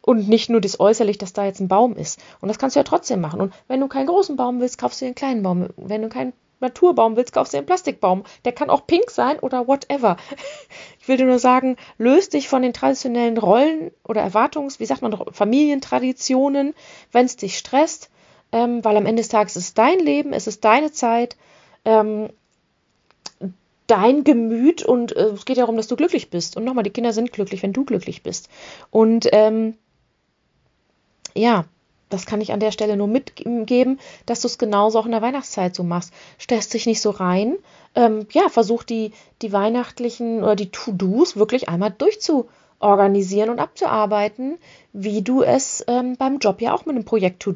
[0.00, 2.20] und nicht nur das äußerlich, dass da jetzt ein Baum ist.
[2.40, 3.40] Und das kannst du ja trotzdem machen.
[3.40, 5.68] Und wenn du keinen großen Baum willst, kaufst du einen kleinen Baum.
[5.76, 8.24] Wenn du keinen Naturbaum willst, kaufst du einen Plastikbaum.
[8.44, 10.16] Der kann auch pink sein oder whatever.
[11.00, 15.02] Ich will dir nur sagen, löst dich von den traditionellen Rollen oder Erwartungs, wie sagt
[15.02, 16.74] man doch, Familientraditionen,
[17.12, 18.08] wenn es dich stresst,
[18.52, 21.36] ähm, weil am Ende des Tages ist es dein Leben, es ist deine Zeit,
[21.84, 22.30] ähm,
[23.86, 26.56] dein Gemüt und äh, es geht darum, dass du glücklich bist.
[26.56, 28.48] Und nochmal, die Kinder sind glücklich, wenn du glücklich bist.
[28.90, 29.74] Und ähm,
[31.34, 31.64] ja,
[32.10, 35.22] das kann ich an der Stelle nur mitgeben, dass du es genauso auch in der
[35.22, 36.12] Weihnachtszeit so machst.
[36.40, 37.56] Stellst dich nicht so rein.
[37.94, 44.58] Ähm, ja, versuch die, die weihnachtlichen oder die To-Dos wirklich einmal durchzuorganisieren und abzuarbeiten,
[44.92, 47.48] wie du es ähm, beim Job ja auch mit einem Projekt,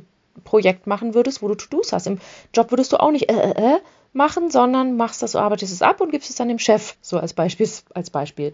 [0.44, 2.06] Projekt machen würdest, wo du To-Dos hast.
[2.06, 2.18] Im
[2.54, 3.78] Job würdest du auch nicht äh, äh, äh
[4.12, 7.18] machen, sondern machst das, du arbeitest es ab und gibst es dann dem Chef, so
[7.18, 7.68] als Beispiel.
[7.94, 8.52] Als Beispiel.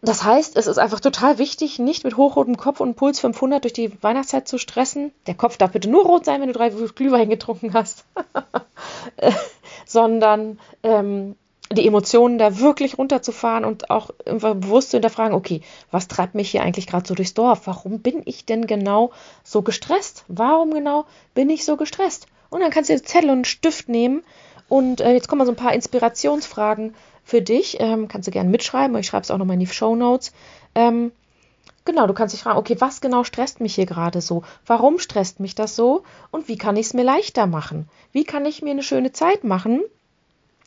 [0.00, 3.72] Das heißt, es ist einfach total wichtig, nicht mit hochrotem Kopf und Puls 500 durch
[3.72, 5.12] die Weihnachtszeit zu stressen.
[5.26, 8.04] Der Kopf darf bitte nur rot sein, wenn du drei Glühwein getrunken hast,
[9.86, 11.34] sondern ähm,
[11.72, 16.62] die Emotionen da wirklich runterzufahren und auch bewusst zu hinterfragen, okay, was treibt mich hier
[16.62, 17.66] eigentlich gerade so durchs Dorf?
[17.66, 19.10] Warum bin ich denn genau
[19.42, 20.24] so gestresst?
[20.28, 22.28] Warum genau bin ich so gestresst?
[22.50, 24.22] Und dann kannst du jetzt Zettel und einen Stift nehmen
[24.68, 27.78] und äh, jetzt kommen mal so ein paar Inspirationsfragen für dich.
[27.80, 30.32] Ähm, kannst du gerne mitschreiben, ich schreibe es auch nochmal in die Show Notes.
[30.74, 31.12] Ähm,
[31.84, 34.42] genau, du kannst dich fragen, okay, was genau stresst mich hier gerade so?
[34.66, 36.02] Warum stresst mich das so?
[36.30, 37.88] Und wie kann ich es mir leichter machen?
[38.12, 39.80] Wie kann ich mir eine schöne Zeit machen?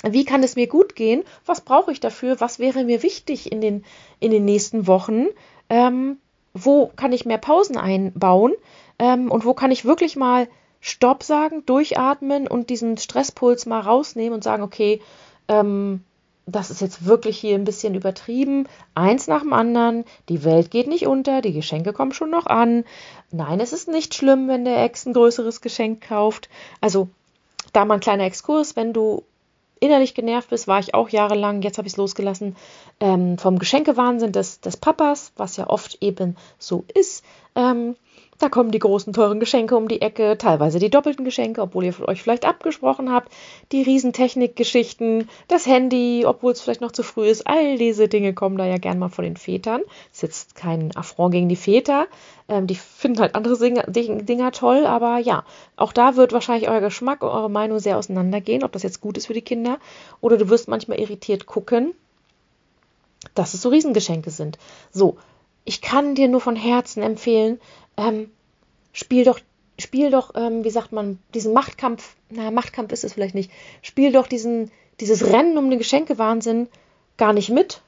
[0.04, 1.24] Wie kann es mir gut gehen?
[1.46, 2.40] Was brauche ich dafür?
[2.40, 3.86] Was wäre mir wichtig in den,
[4.20, 5.28] in den nächsten Wochen?
[5.70, 6.18] Ähm,
[6.54, 8.54] wo kann ich mehr Pausen einbauen?
[8.98, 10.48] Ähm, und wo kann ich wirklich mal
[10.82, 15.02] Stopp sagen, durchatmen und diesen Stresspuls mal rausnehmen und sagen, okay,
[15.48, 16.04] ähm,
[16.48, 18.68] das ist jetzt wirklich hier ein bisschen übertrieben.
[18.96, 20.06] Eins nach dem anderen.
[20.28, 21.42] Die Welt geht nicht unter.
[21.42, 22.84] Die Geschenke kommen schon noch an.
[23.32, 26.50] Nein, es ist nicht schlimm, wenn der Ex ein größeres Geschenk kauft.
[26.82, 27.10] Also,
[27.74, 28.76] da mal ein kleiner Exkurs.
[28.76, 29.24] Wenn du
[29.80, 32.56] innerlich genervt bist, war ich auch jahrelang, jetzt habe ich es losgelassen,
[33.00, 37.24] ähm, vom Geschenkewahnsinn des, des Papas, was ja oft eben so ist.
[37.56, 37.96] Ähm,
[38.42, 42.08] da kommen die großen, teuren Geschenke um die Ecke, teilweise die doppelten Geschenke, obwohl ihr
[42.08, 43.32] euch vielleicht abgesprochen habt,
[43.72, 47.48] die Riesentechnikgeschichten, das Handy, obwohl es vielleicht noch zu früh ist.
[47.48, 49.82] All diese Dinge kommen da ja gern mal von den Vätern.
[50.12, 52.08] Ist jetzt kein Affront gegen die Väter.
[52.48, 55.44] Ähm, die finden halt andere Dinger, Dinger toll, aber ja,
[55.76, 59.18] auch da wird wahrscheinlich euer Geschmack und eure Meinung sehr auseinandergehen, ob das jetzt gut
[59.18, 59.78] ist für die Kinder.
[60.20, 61.94] Oder du wirst manchmal irritiert gucken,
[63.36, 64.58] dass es so Riesengeschenke sind.
[64.92, 65.18] So,
[65.64, 67.60] ich kann dir nur von Herzen empfehlen,
[68.02, 68.32] ähm,
[68.94, 69.40] spiel doch,
[69.80, 74.12] spiel doch, ähm, wie sagt man, diesen Machtkampf, naja, Machtkampf ist es vielleicht nicht, spiel
[74.12, 76.68] doch diesen, dieses Rennen um den Geschenkewahnsinn
[77.18, 77.82] gar nicht mit.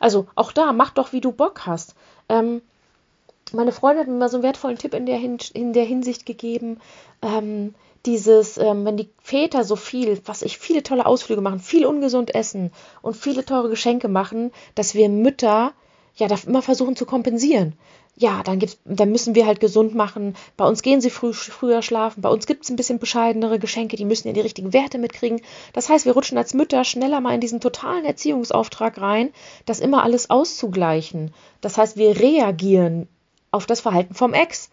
[0.00, 1.94] Also auch da, mach doch, wie du Bock hast.
[2.28, 2.62] Ähm,
[3.52, 6.26] meine Freundin hat mir mal so einen wertvollen Tipp in der, Hin in der Hinsicht
[6.26, 6.80] gegeben.
[7.22, 7.74] Ähm,
[8.06, 12.34] dieses, ähm, wenn die Väter so viel, was ich, viele tolle Ausflüge machen, viel ungesund
[12.34, 12.70] essen
[13.02, 15.72] und viele teure Geschenke machen, dass wir Mütter
[16.14, 17.74] ja da immer versuchen zu kompensieren
[18.20, 20.34] ja, dann gibt's, dann müssen wir halt gesund machen.
[20.56, 22.20] Bei uns gehen sie früh, früher schlafen.
[22.20, 25.40] Bei uns gibt es ein bisschen bescheidenere Geschenke, die müssen ja die richtigen Werte mitkriegen.
[25.72, 29.30] Das heißt, wir rutschen als Mütter schneller mal in diesen totalen Erziehungsauftrag rein,
[29.66, 31.32] das immer alles auszugleichen.
[31.60, 33.08] Das heißt, wir reagieren
[33.52, 34.70] auf das Verhalten vom Ex.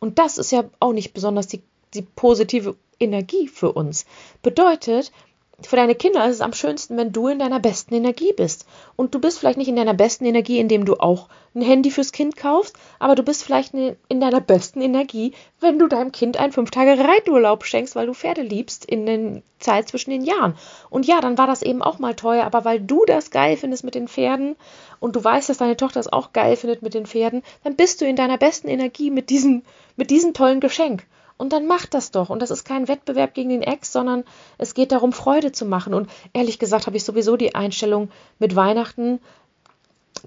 [0.00, 1.62] Und das ist ja auch nicht besonders die,
[1.94, 4.06] die positive Energie für uns.
[4.42, 5.12] Bedeutet,
[5.60, 8.64] für deine Kinder ist es am schönsten, wenn du in deiner besten Energie bist.
[8.94, 12.12] Und du bist vielleicht nicht in deiner besten Energie, indem du auch ein Handy fürs
[12.12, 16.52] Kind kaufst, aber du bist vielleicht in deiner besten Energie, wenn du deinem Kind einen
[16.52, 20.54] fünf Tage Reiturlaub schenkst, weil du Pferde liebst in der Zeit zwischen den Jahren.
[20.90, 23.82] Und ja, dann war das eben auch mal teuer, aber weil du das geil findest
[23.82, 24.54] mit den Pferden
[25.00, 28.00] und du weißt, dass deine Tochter es auch geil findet mit den Pferden, dann bist
[28.00, 29.62] du in deiner besten Energie mit diesem,
[29.96, 31.04] mit diesem tollen Geschenk.
[31.38, 32.30] Und dann macht das doch.
[32.30, 34.24] Und das ist kein Wettbewerb gegen den Ex, sondern
[34.58, 35.94] es geht darum, Freude zu machen.
[35.94, 39.20] Und ehrlich gesagt habe ich sowieso die Einstellung mit Weihnachten.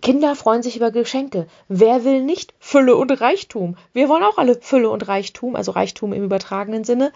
[0.02, 1.48] Kinder freuen sich über Geschenke.
[1.68, 3.76] Wer will nicht Fülle und Reichtum?
[3.92, 7.12] Wir wollen auch alle Fülle und Reichtum, also Reichtum im übertragenen Sinne.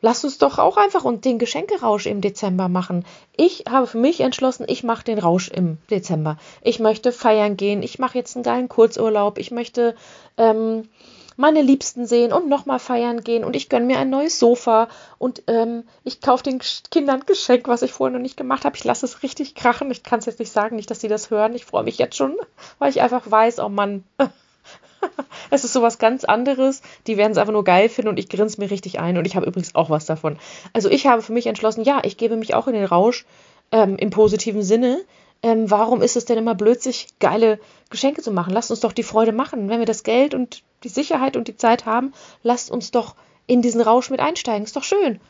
[0.00, 3.04] Lass uns doch auch einfach den Geschenkerausch im Dezember machen.
[3.36, 6.38] Ich habe für mich entschlossen, ich mache den Rausch im Dezember.
[6.62, 7.82] Ich möchte feiern gehen.
[7.82, 9.38] Ich mache jetzt einen geilen Kurzurlaub.
[9.38, 9.94] Ich möchte
[10.36, 10.88] ähm,
[11.36, 15.42] meine Liebsten sehen und nochmal feiern gehen und ich gönne mir ein neues Sofa und
[15.46, 18.76] ähm, ich kaufe den Kindern ein Geschenk, was ich vorher noch nicht gemacht habe.
[18.76, 19.90] Ich lasse es richtig krachen.
[19.90, 21.54] Ich kann es jetzt nicht sagen, nicht, dass sie das hören.
[21.54, 22.36] Ich freue mich jetzt schon,
[22.78, 24.04] weil ich einfach weiß, oh Mann,
[25.50, 26.82] es ist sowas ganz anderes.
[27.06, 29.36] Die werden es einfach nur geil finden und ich grinse mir richtig ein und ich
[29.36, 30.38] habe übrigens auch was davon.
[30.72, 33.26] Also ich habe für mich entschlossen, ja, ich gebe mich auch in den Rausch
[33.72, 35.00] ähm, im positiven Sinne
[35.44, 38.54] ähm, warum ist es denn immer blöd, sich geile Geschenke zu machen?
[38.54, 39.68] Lasst uns doch die Freude machen.
[39.68, 43.14] Wenn wir das Geld und die Sicherheit und die Zeit haben, lasst uns doch
[43.46, 44.64] in diesen Rausch mit einsteigen.
[44.64, 45.20] Ist doch schön.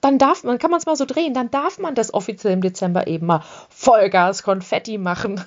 [0.00, 2.60] dann darf man, kann man es mal so drehen, dann darf man das offiziell im
[2.60, 5.44] Dezember eben mal Vollgas Konfetti machen.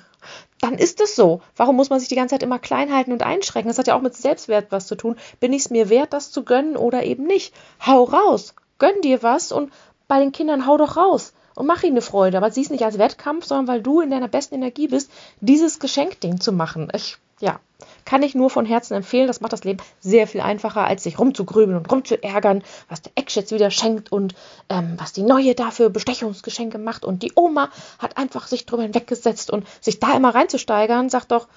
[0.60, 1.40] Dann ist es so.
[1.56, 3.68] Warum muss man sich die ganze Zeit immer klein halten und einschränken?
[3.68, 5.16] Das hat ja auch mit Selbstwert was zu tun.
[5.40, 7.52] Bin ich es mir wert, das zu gönnen oder eben nicht?
[7.84, 9.72] Hau raus, gönn dir was und
[10.06, 12.36] bei den Kindern hau doch raus und mach ihnen eine Freude.
[12.36, 15.10] Aber sieh es nicht als Wettkampf, sondern weil du in deiner besten Energie bist,
[15.40, 16.92] dieses Geschenkding zu machen.
[16.94, 17.58] Ich, ja,
[18.04, 19.26] kann ich nur von Herzen empfehlen.
[19.26, 23.34] Das macht das Leben sehr viel einfacher, als sich rumzugrübeln und rumzuärgern, was der Ex
[23.34, 24.34] jetzt wieder schenkt und
[24.68, 27.04] ähm, was die Neue dafür Bestechungsgeschenke macht.
[27.04, 31.48] Und die Oma hat einfach sich drüber hinweggesetzt und sich da immer reinzusteigern, sagt doch,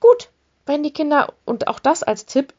[0.00, 0.28] gut,
[0.66, 2.54] wenn die Kinder, und auch das als Tipp,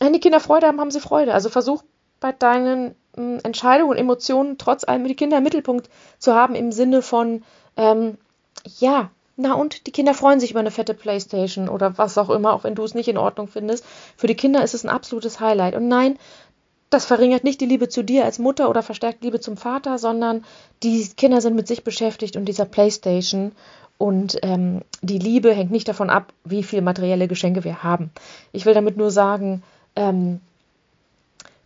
[0.00, 1.32] wenn die Kinder Freude haben, haben sie Freude.
[1.32, 1.82] Also versuch
[2.20, 6.72] bei deinen äh, Entscheidungen und Emotionen trotz allem die Kinder im Mittelpunkt zu haben, im
[6.72, 7.42] Sinne von,
[7.76, 8.18] ähm,
[8.78, 12.54] ja, na und die Kinder freuen sich über eine fette Playstation oder was auch immer,
[12.54, 13.84] auch wenn du es nicht in Ordnung findest.
[14.16, 15.74] Für die Kinder ist es ein absolutes Highlight.
[15.74, 16.18] Und nein,
[16.88, 20.44] das verringert nicht die Liebe zu dir als Mutter oder verstärkt Liebe zum Vater, sondern
[20.82, 23.52] die Kinder sind mit sich beschäftigt und dieser Playstation.
[23.98, 28.10] Und ähm, die Liebe hängt nicht davon ab, wie viel materielle Geschenke wir haben.
[28.52, 29.62] Ich will damit nur sagen,
[29.96, 30.40] ähm,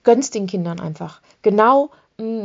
[0.02, 1.20] gönn's den Kindern einfach.
[1.42, 1.90] Genau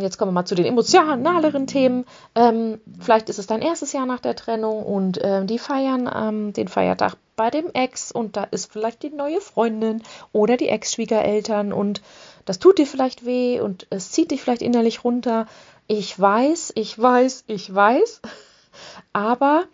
[0.02, 2.06] jetzt kommen wir mal zu den emotionaleren Themen.
[2.36, 6.54] Ähm, vielleicht ist es dein erstes Jahr nach der Trennung und äh, die feiern ähm,
[6.54, 11.74] den Feiertag bei dem Ex und da ist vielleicht die neue Freundin oder die Ex-Schwiegereltern
[11.74, 12.02] und
[12.46, 15.48] das tut dir vielleicht weh und es zieht dich vielleicht innerlich runter.
[15.88, 18.22] Ich weiß, ich weiß, ich weiß,
[19.14, 19.66] aber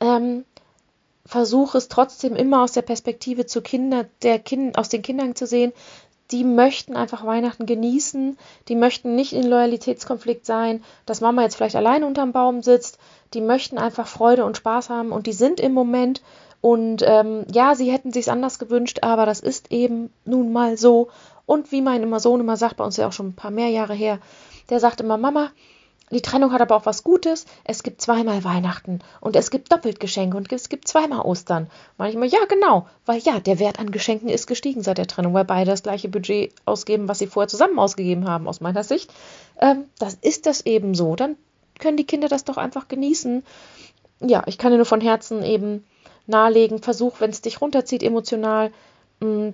[0.00, 0.44] ähm,
[1.28, 5.46] versuche es trotzdem immer aus der Perspektive zu Kinder, der kind, aus den Kindern zu
[5.46, 5.72] sehen,
[6.30, 8.38] die möchten einfach Weihnachten genießen,
[8.68, 12.98] die möchten nicht in Loyalitätskonflikt sein, dass Mama jetzt vielleicht allein unterm Baum sitzt,
[13.34, 16.22] die möchten einfach Freude und Spaß haben und die sind im Moment
[16.60, 21.08] und ähm, ja, sie hätten sich's anders gewünscht, aber das ist eben nun mal so.
[21.46, 23.94] Und wie mein Sohn immer sagt, bei uns ja auch schon ein paar mehr Jahre
[23.94, 24.18] her,
[24.68, 25.50] der sagt immer, Mama,
[26.10, 27.44] die Trennung hat aber auch was Gutes.
[27.64, 31.68] Es gibt zweimal Weihnachten und es gibt doppelt Geschenke und es gibt zweimal Ostern.
[31.96, 35.44] Manchmal, ja, genau, weil ja, der Wert an Geschenken ist gestiegen seit der Trennung, weil
[35.44, 39.12] beide das gleiche Budget ausgeben, was sie vorher zusammen ausgegeben haben, aus meiner Sicht.
[39.60, 41.14] Ähm, das ist das eben so.
[41.14, 41.36] Dann
[41.78, 43.44] können die Kinder das doch einfach genießen.
[44.20, 45.84] Ja, ich kann dir nur von Herzen eben
[46.26, 48.72] nahelegen, versuch, wenn es dich runterzieht emotional,
[49.20, 49.52] mh,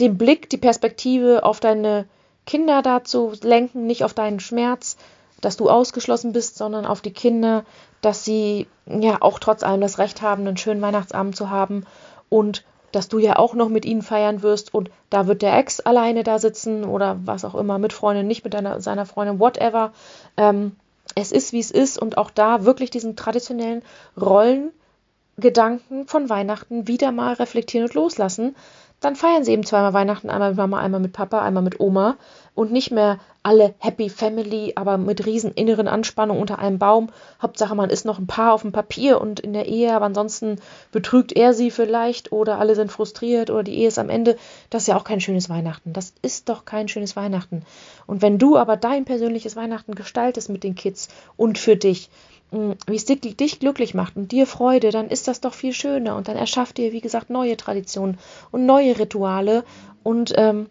[0.00, 2.06] den Blick, die Perspektive auf deine
[2.46, 4.96] Kinder dazu lenken, nicht auf deinen Schmerz
[5.40, 7.64] dass du ausgeschlossen bist, sondern auf die Kinder,
[8.00, 11.84] dass sie ja auch trotz allem das Recht haben, einen schönen Weihnachtsabend zu haben
[12.28, 15.80] und dass du ja auch noch mit ihnen feiern wirst und da wird der Ex
[15.80, 19.92] alleine da sitzen oder was auch immer mit Freundin, nicht mit deiner, seiner Freundin, whatever.
[20.36, 20.76] Ähm,
[21.16, 23.82] es ist, wie es ist und auch da wirklich diesen traditionellen
[24.16, 28.54] Rollengedanken von Weihnachten wieder mal reflektieren und loslassen.
[29.00, 32.16] Dann feiern sie eben zweimal Weihnachten, einmal mit Mama, einmal mit Papa, einmal mit Oma
[32.54, 37.10] und nicht mehr alle Happy Family, aber mit riesen inneren Anspannung unter einem Baum.
[37.42, 40.56] Hauptsache, man ist noch ein Paar auf dem Papier und in der Ehe, aber ansonsten
[40.92, 44.36] betrügt er sie vielleicht oder alle sind frustriert oder die Ehe ist am Ende.
[44.70, 45.92] Das ist ja auch kein schönes Weihnachten.
[45.92, 47.62] Das ist doch kein schönes Weihnachten.
[48.06, 52.08] Und wenn du aber dein persönliches Weihnachten gestaltest mit den Kids und für dich,
[52.52, 56.16] mm, wie es dich glücklich macht und dir Freude, dann ist das doch viel schöner
[56.16, 58.18] und dann erschafft ihr, wie gesagt, neue Traditionen
[58.52, 59.64] und neue Rituale
[60.02, 60.68] und ähm,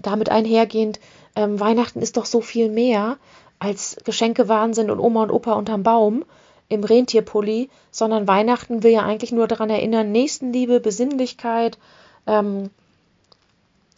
[0.00, 1.00] damit einhergehend,
[1.36, 3.16] ähm, Weihnachten ist doch so viel mehr
[3.58, 6.24] als Geschenkewahnsinn und Oma und Opa unterm Baum
[6.68, 11.78] im Rentierpulli, sondern Weihnachten will ja eigentlich nur daran erinnern, Nächstenliebe, Besinnlichkeit,
[12.26, 12.70] ähm,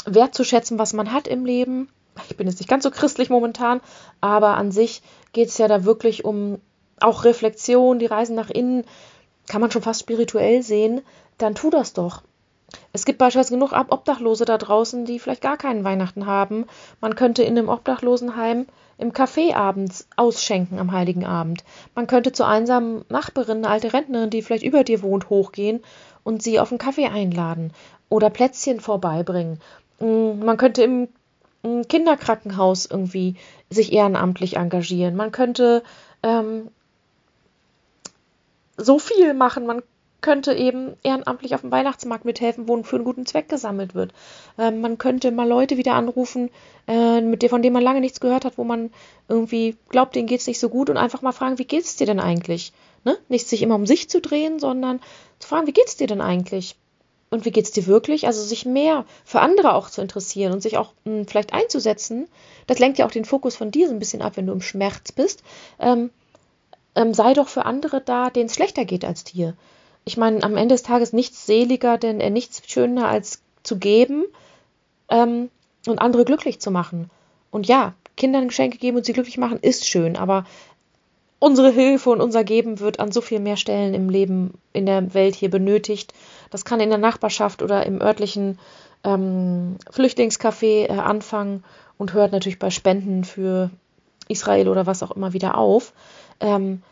[0.07, 1.89] wertzuschätzen, was man hat im Leben.
[2.29, 3.81] Ich bin jetzt nicht ganz so christlich momentan,
[4.21, 6.59] aber an sich geht es ja da wirklich um
[7.01, 8.85] auch Reflexion, die Reisen nach innen,
[9.47, 11.01] kann man schon fast spirituell sehen,
[11.39, 12.23] dann tu das doch.
[12.93, 16.67] Es gibt beispielsweise genug Obdachlose da draußen, die vielleicht gar keinen Weihnachten haben.
[17.01, 18.67] Man könnte in einem Obdachlosenheim
[18.99, 21.65] im Café abends ausschenken am Heiligen Abend.
[21.95, 25.81] Man könnte zur einsamen Nachbarin, eine alte Rentnerin, die vielleicht über dir wohnt, hochgehen
[26.23, 27.73] und sie auf einen Kaffee einladen
[28.09, 29.61] oder Plätzchen vorbeibringen.
[30.01, 31.09] Mm, man könnte im
[31.89, 33.37] Kinderkrankenhaus irgendwie
[33.69, 35.17] sich ehrenamtlich engagieren.
[35.17, 35.83] Man könnte
[36.23, 36.69] ähm,
[38.77, 39.67] so viel machen.
[39.67, 39.83] Man
[40.21, 44.13] könnte eben ehrenamtlich auf dem Weihnachtsmarkt mithelfen, wo für einen guten Zweck gesammelt wird.
[44.59, 46.51] Ähm, man könnte mal Leute wieder anrufen,
[46.87, 48.91] äh, mit von denen man lange nichts gehört hat, wo man
[49.29, 51.97] irgendwie glaubt, denen geht es nicht so gut und einfach mal fragen, wie geht es
[51.97, 52.73] dir denn eigentlich?
[53.05, 53.17] Ne?
[53.29, 55.01] Nicht sich immer um sich zu drehen, sondern
[55.39, 56.77] zu fragen, wie geht es dir denn eigentlich?
[57.31, 58.27] Und wie geht es dir wirklich?
[58.27, 62.29] Also sich mehr für andere auch zu interessieren und sich auch mh, hm, vielleicht einzusetzen.
[62.67, 64.61] Das lenkt ja auch den Fokus von dir so ein bisschen ab, wenn du im
[64.61, 65.43] Schmerz bist.
[65.79, 66.11] Ähm,
[66.97, 69.55] ähm, sei doch für andere da, denen es schlechter geht als dir
[70.05, 74.25] ich meine, am Ende des Tages nichts seliger, denn äh, nichts schöner als zu geben
[75.09, 75.51] ähm,
[75.87, 77.11] und andere glücklich zu machen.
[77.51, 80.45] Und ja, Kindern Geschenke geben und sie glücklich machen, ist schön, aber
[81.39, 85.15] unsere Hilfe und unser Geben wird an so viel mehr Stellen im Leben, in der
[85.15, 86.13] Welt hier benötigt.
[86.51, 88.59] Das kann in der Nachbarschaft oder im örtlichen
[89.05, 91.65] ähm, Flüchtlingscafé äh, anfangen
[91.97, 93.71] und hört natürlich bei Spenden für
[94.29, 95.93] Israel oder was auch immer wieder auf.
[96.41, 96.83] Ähm,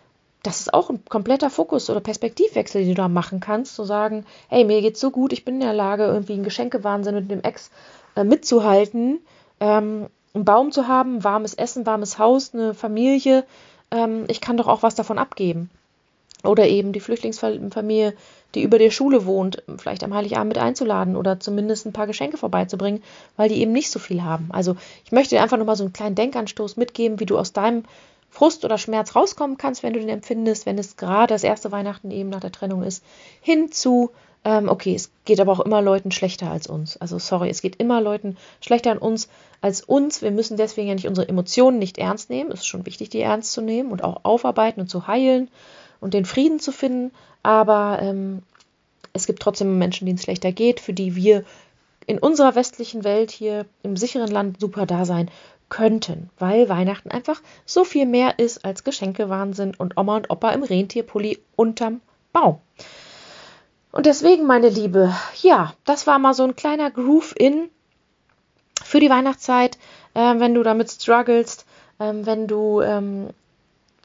[0.43, 4.25] das ist auch ein kompletter Fokus oder Perspektivwechsel, den du da machen kannst, zu sagen,
[4.49, 7.43] hey, mir geht's so gut, ich bin in der Lage, irgendwie einen Geschenkewahnsinn mit dem
[7.43, 7.71] Ex
[8.15, 9.21] äh, mitzuhalten,
[9.61, 13.45] ähm, einen Baum zu haben, warmes Essen, warmes Haus, eine Familie,
[13.91, 15.71] ähm, ich kann doch auch was davon abgeben.
[16.45, 18.15] Oder eben die Flüchtlingsfamilie,
[18.55, 22.37] die über der Schule wohnt, vielleicht am Heiligabend mit einzuladen oder zumindest ein paar Geschenke
[22.37, 23.03] vorbeizubringen,
[23.37, 24.49] weil die eben nicht so viel haben.
[24.53, 27.85] Also ich möchte dir einfach nochmal so einen kleinen Denkanstoß mitgeben, wie du aus deinem
[28.31, 32.11] Frust oder Schmerz rauskommen kannst, wenn du den empfindest, wenn es gerade das erste Weihnachten
[32.11, 33.03] eben nach der Trennung ist,
[33.41, 34.11] hin zu,
[34.45, 36.97] ähm, okay, es geht aber auch immer Leuten schlechter als uns.
[36.97, 39.29] Also sorry, es geht immer Leuten schlechter an uns
[39.61, 40.23] als uns.
[40.23, 42.53] Wir müssen deswegen ja nicht unsere Emotionen nicht ernst nehmen.
[42.53, 45.49] Es ist schon wichtig, die ernst zu nehmen und auch aufarbeiten und zu heilen
[46.01, 47.13] und den Frieden zu finden.
[47.43, 48.43] Aber ähm,
[49.13, 51.45] es gibt trotzdem Menschen, denen es schlechter geht, für die wir
[52.07, 55.31] in unserer westlichen Welt hier im sicheren Land super da sein
[55.69, 60.63] könnten, weil Weihnachten einfach so viel mehr ist als Geschenkewahnsinn und Oma und Opa im
[60.63, 62.01] Rentierpulli unterm
[62.33, 62.59] Baum.
[63.91, 67.71] Und deswegen, meine Liebe, ja, das war mal so ein kleiner Groove-In
[68.83, 69.79] für die Weihnachtszeit,
[70.15, 71.67] äh, wenn du damit strugglest,
[71.99, 73.31] äh, wenn du ähm,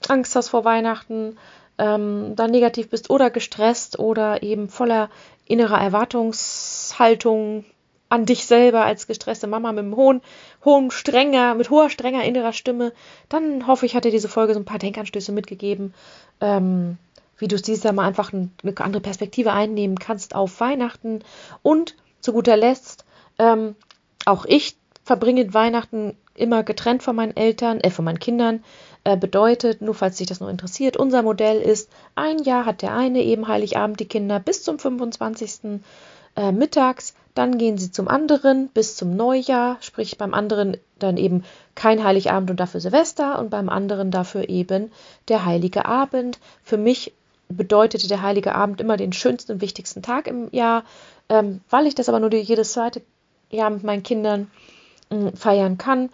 [0.07, 1.37] Angst hast vor Weihnachten,
[1.77, 5.09] ähm, dann negativ bist oder gestresst oder eben voller
[5.45, 7.65] innerer Erwartungshaltung
[8.13, 10.21] an dich selber als gestresste Mama mit einem hohen,
[10.63, 12.93] hohen strenger, mit hoher strenger innerer Stimme,
[13.27, 15.95] dann hoffe ich, hat dir diese Folge so ein paar Denkanstöße mitgegeben,
[16.39, 16.99] ähm,
[17.39, 21.23] wie du es dieses Jahr mal einfach eine andere Perspektive einnehmen kannst auf Weihnachten.
[21.63, 23.03] Und zu guter Letzt,
[23.39, 23.75] ähm,
[24.25, 28.63] auch ich verbringe Weihnachten immer getrennt von meinen Eltern, äh, von meinen Kindern.
[29.05, 32.93] Äh, bedeutet, nur falls dich das noch interessiert, unser Modell ist, ein Jahr hat der
[32.93, 35.81] eine eben Heiligabend die Kinder bis zum 25.
[36.35, 41.43] Äh, mittags, dann gehen sie zum anderen bis zum Neujahr, sprich beim anderen dann eben
[41.75, 44.91] kein Heiligabend und dafür Silvester und beim anderen dafür eben
[45.27, 46.39] der heilige Abend.
[46.63, 47.13] Für mich
[47.49, 50.83] bedeutete der heilige Abend immer den schönsten und wichtigsten Tag im Jahr,
[51.29, 53.01] ähm, weil ich das aber nur jedes zweite
[53.49, 54.49] Jahr mit meinen Kindern
[55.09, 56.09] äh, feiern kann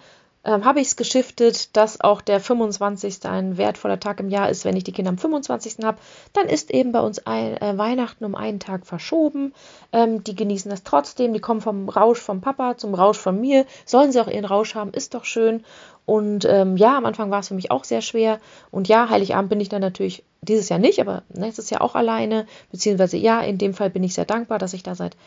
[0.45, 3.25] ähm, habe ich es geschiftet, dass auch der 25.
[3.25, 5.83] ein wertvoller Tag im Jahr ist, wenn ich die Kinder am 25.
[5.83, 5.97] habe.
[6.33, 9.53] Dann ist eben bei uns ein, äh, Weihnachten um einen Tag verschoben.
[9.91, 11.33] Ähm, die genießen das trotzdem.
[11.33, 13.65] Die kommen vom Rausch vom Papa zum Rausch von mir.
[13.85, 15.63] Sollen sie auch ihren Rausch haben, ist doch schön.
[16.05, 18.39] Und ähm, ja, am Anfang war es für mich auch sehr schwer.
[18.71, 22.47] Und ja, Heiligabend bin ich dann natürlich dieses Jahr nicht, aber nächstes Jahr auch alleine.
[22.71, 25.17] Beziehungsweise ja, in dem Fall bin ich sehr dankbar, dass ich da seit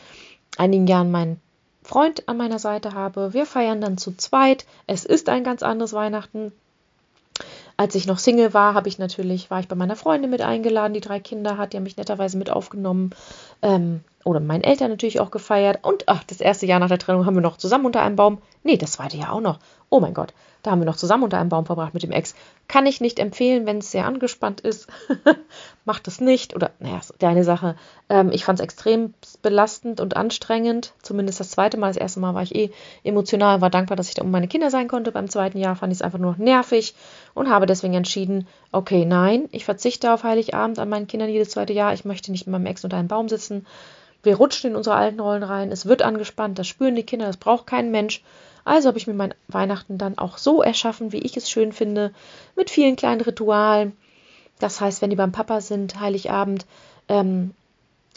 [0.57, 1.40] einigen Jahren meinen
[1.83, 3.33] Freund an meiner Seite habe.
[3.33, 4.66] Wir feiern dann zu zweit.
[4.87, 6.53] Es ist ein ganz anderes Weihnachten.
[7.77, 10.95] Als ich noch Single war, habe ich natürlich, war ich bei meiner Freundin mit eingeladen,
[10.95, 13.11] die drei Kinder hat, die haben mich netterweise mit aufgenommen.
[13.62, 15.81] Ähm, oder meinen Eltern natürlich auch gefeiert.
[15.83, 18.38] Und ach, das erste Jahr nach der Trennung haben wir noch zusammen unter einem Baum.
[18.62, 19.59] Nee, das zweite Jahr auch noch.
[19.90, 22.35] Oh mein Gott, da haben wir noch zusammen unter einem Baum verbracht mit dem Ex.
[22.68, 24.87] Kann ich nicht empfehlen, wenn es sehr angespannt ist.
[25.85, 26.55] Macht es nicht.
[26.55, 27.75] Oder, naja, so deine Sache.
[28.09, 30.94] Ähm, ich fand es extrem belastend und anstrengend.
[31.03, 31.88] Zumindest das zweite Mal.
[31.88, 32.70] Das erste Mal war ich eh
[33.03, 35.12] emotional, war dankbar, dass ich da um meine Kinder sein konnte.
[35.12, 36.94] Beim zweiten Jahr fand ich es einfach nur noch nervig
[37.35, 41.75] und habe deswegen entschieden, okay, nein, ich verzichte auf Heiligabend an meinen Kindern jedes zweite
[41.75, 41.92] Jahr.
[41.92, 43.52] Ich möchte nicht mit meinem Ex unter einem Baum sitzen.
[44.23, 45.73] Wir rutschen in unsere alten Rollen rein.
[45.73, 46.59] Es wird angespannt.
[46.59, 47.27] Das spüren die Kinder.
[47.27, 48.23] Das braucht kein Mensch.
[48.65, 52.12] Also habe ich mir mein Weihnachten dann auch so erschaffen, wie ich es schön finde,
[52.57, 53.97] mit vielen kleinen Ritualen.
[54.61, 56.67] Das heißt, wenn die beim Papa sind, Heiligabend,
[57.09, 57.55] ähm,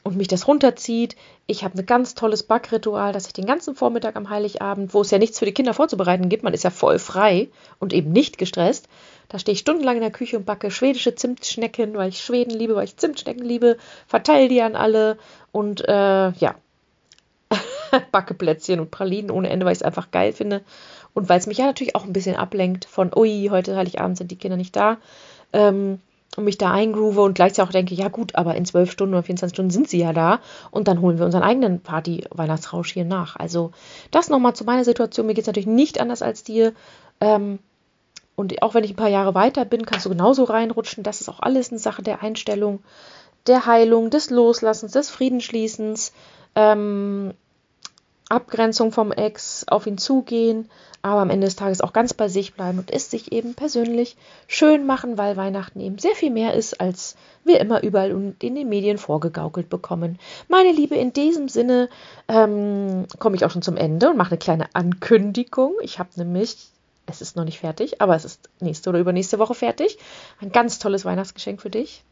[0.06, 1.16] und mich das runterzieht.
[1.48, 5.10] Ich habe ein ganz tolles Backritual, dass ich den ganzen Vormittag am Heiligabend, wo es
[5.10, 8.38] ja nichts für die Kinder vorzubereiten gibt, man ist ja voll frei und eben nicht
[8.38, 8.88] gestresst.
[9.30, 12.76] Da stehe ich stundenlang in der Küche und backe schwedische Zimtschnecken, weil ich Schweden liebe,
[12.76, 15.18] weil ich Zimtschnecken liebe, verteile die an alle
[15.52, 16.54] und äh, ja,
[18.12, 20.62] backe Plätzchen und Pralinen ohne Ende, weil ich es einfach geil finde.
[21.16, 24.30] Und weil es mich ja natürlich auch ein bisschen ablenkt von, ui, heute Heiligabend sind
[24.30, 24.98] die Kinder nicht da.
[25.52, 26.00] Ähm,
[26.38, 29.24] und mich da eingroove und gleichzeitig auch denke, ja gut, aber in zwölf Stunden oder
[29.24, 30.40] 24 Stunden sind sie ja da
[30.72, 33.36] und dann holen wir unseren eigenen Party-Weihnachtsrausch hier nach.
[33.36, 33.72] Also
[34.12, 35.28] das nochmal zu meiner Situation.
[35.28, 36.74] Mir geht es natürlich nicht anders als dir.
[37.22, 37.60] Ähm,
[38.36, 41.04] und auch wenn ich ein paar Jahre weiter bin, kannst du genauso reinrutschen.
[41.04, 42.84] Das ist auch alles eine Sache der Einstellung,
[43.48, 46.12] der Heilung, des Loslassens, des Friedensschließens.
[46.56, 47.34] Ähm,
[48.30, 50.70] Abgrenzung vom Ex, auf ihn zugehen,
[51.04, 54.18] aber am Ende des Tages auch ganz bei sich bleiben und es sich eben persönlich
[54.48, 58.56] schön machen, weil Weihnachten eben sehr viel mehr ist, als wir immer überall und in
[58.56, 60.18] den Medien vorgegaukelt bekommen.
[60.48, 61.90] Meine Liebe, in diesem Sinne
[62.28, 65.74] ähm, komme ich auch schon zum Ende und mache eine kleine Ankündigung.
[65.82, 66.58] Ich habe nämlich
[67.06, 70.00] Es ist noch nicht fertig, aber es ist nächste oder übernächste Woche fertig.
[70.42, 72.04] Ein ganz tolles Weihnachtsgeschenk für dich.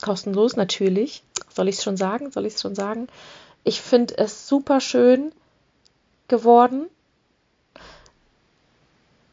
[0.00, 1.22] Kostenlos, natürlich.
[1.54, 2.30] Soll ich es schon sagen?
[2.30, 3.08] Soll ich es schon sagen?
[3.62, 5.32] Ich finde es super schön
[6.32, 6.86] geworden.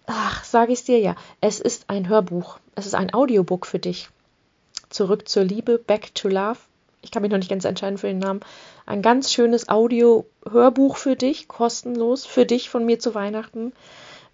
[0.05, 1.15] Ach, sage ich dir ja.
[1.39, 2.59] Es ist ein Hörbuch.
[2.75, 4.09] Es ist ein Audiobook für dich.
[4.89, 6.59] Zurück zur Liebe, Back to Love.
[7.01, 8.41] Ich kann mich noch nicht ganz entscheiden für den Namen.
[8.85, 13.71] Ein ganz schönes Audio-Hörbuch für dich, kostenlos, für dich von mir zu Weihnachten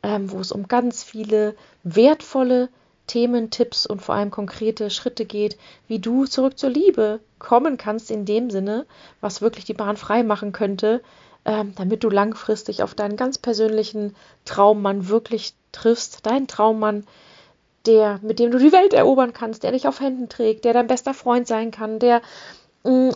[0.05, 2.69] ähm, wo es um ganz viele wertvolle
[3.07, 5.57] Themen, Tipps und vor allem konkrete Schritte geht,
[5.87, 8.85] wie du zurück zur Liebe kommen kannst in dem Sinne,
[9.19, 11.01] was wirklich die Bahn frei machen könnte,
[11.45, 14.15] damit du langfristig auf deinen ganz persönlichen
[14.45, 17.05] Traummann wirklich triffst, deinen Traummann,
[17.85, 20.87] der, mit dem du die Welt erobern kannst, der dich auf Händen trägt, der dein
[20.87, 22.21] bester Freund sein kann, der
[22.85, 23.09] Mm,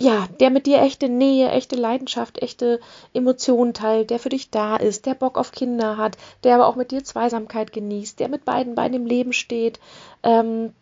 [0.00, 2.80] ja, der mit dir echte Nähe, echte Leidenschaft, echte
[3.14, 6.74] Emotionen teilt, der für dich da ist, der Bock auf Kinder hat, der aber auch
[6.74, 9.78] mit dir Zweisamkeit genießt, der mit beiden Beinen im Leben steht,
[10.24, 10.72] ähm,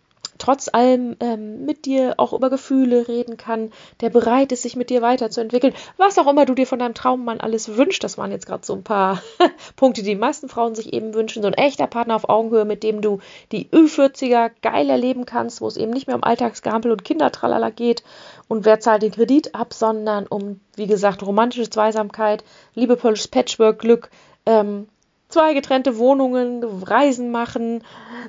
[0.41, 3.71] trotz allem ähm, mit dir auch über Gefühle reden kann,
[4.01, 7.41] der bereit ist, sich mit dir weiterzuentwickeln, was auch immer du dir von deinem Traummann
[7.41, 8.03] alles wünschst.
[8.03, 9.23] Das waren jetzt gerade so ein paar
[9.77, 11.43] Punkte, die die meisten Frauen sich eben wünschen.
[11.43, 13.21] So ein echter Partner auf Augenhöhe, mit dem du
[13.53, 18.03] die Ü40er geil erleben kannst, wo es eben nicht mehr um Alltagsgampel und Kindertralala geht
[18.49, 22.43] und wer zahlt den Kredit ab, sondern um, wie gesagt, romantische Zweisamkeit,
[22.75, 24.11] liebevolles Patchwork, Glück,
[24.45, 24.89] ähm,
[25.31, 27.83] zwei getrennte Wohnungen, Reisen machen,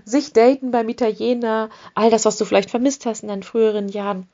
[0.05, 4.27] sich daten beim Italiener, all das, was du vielleicht vermisst hast in deinen früheren Jahren.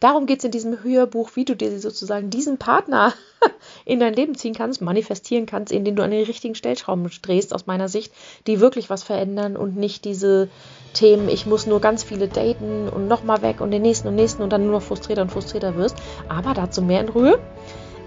[0.00, 3.12] Darum geht es in diesem Hörbuch, wie du dir sozusagen diesen Partner
[3.84, 7.66] in dein Leben ziehen kannst, manifestieren kannst, indem du an den richtigen Stellschrauben drehst, aus
[7.66, 8.12] meiner Sicht,
[8.46, 10.48] die wirklich was verändern und nicht diese
[10.94, 14.42] Themen, ich muss nur ganz viele daten und nochmal weg und den nächsten und nächsten
[14.42, 15.96] und dann nur noch frustrierter und frustrierter wirst.
[16.28, 17.38] Aber dazu mehr in Ruhe.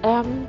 [0.03, 0.47] Ähm,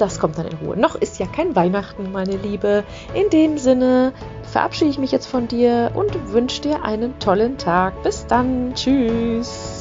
[0.00, 0.76] das kommt dann in Ruhe.
[0.76, 2.84] Noch ist ja kein Weihnachten, meine Liebe.
[3.14, 4.12] In dem Sinne
[4.44, 8.02] verabschiede ich mich jetzt von dir und wünsche dir einen tollen Tag.
[8.02, 8.74] Bis dann.
[8.74, 9.77] Tschüss.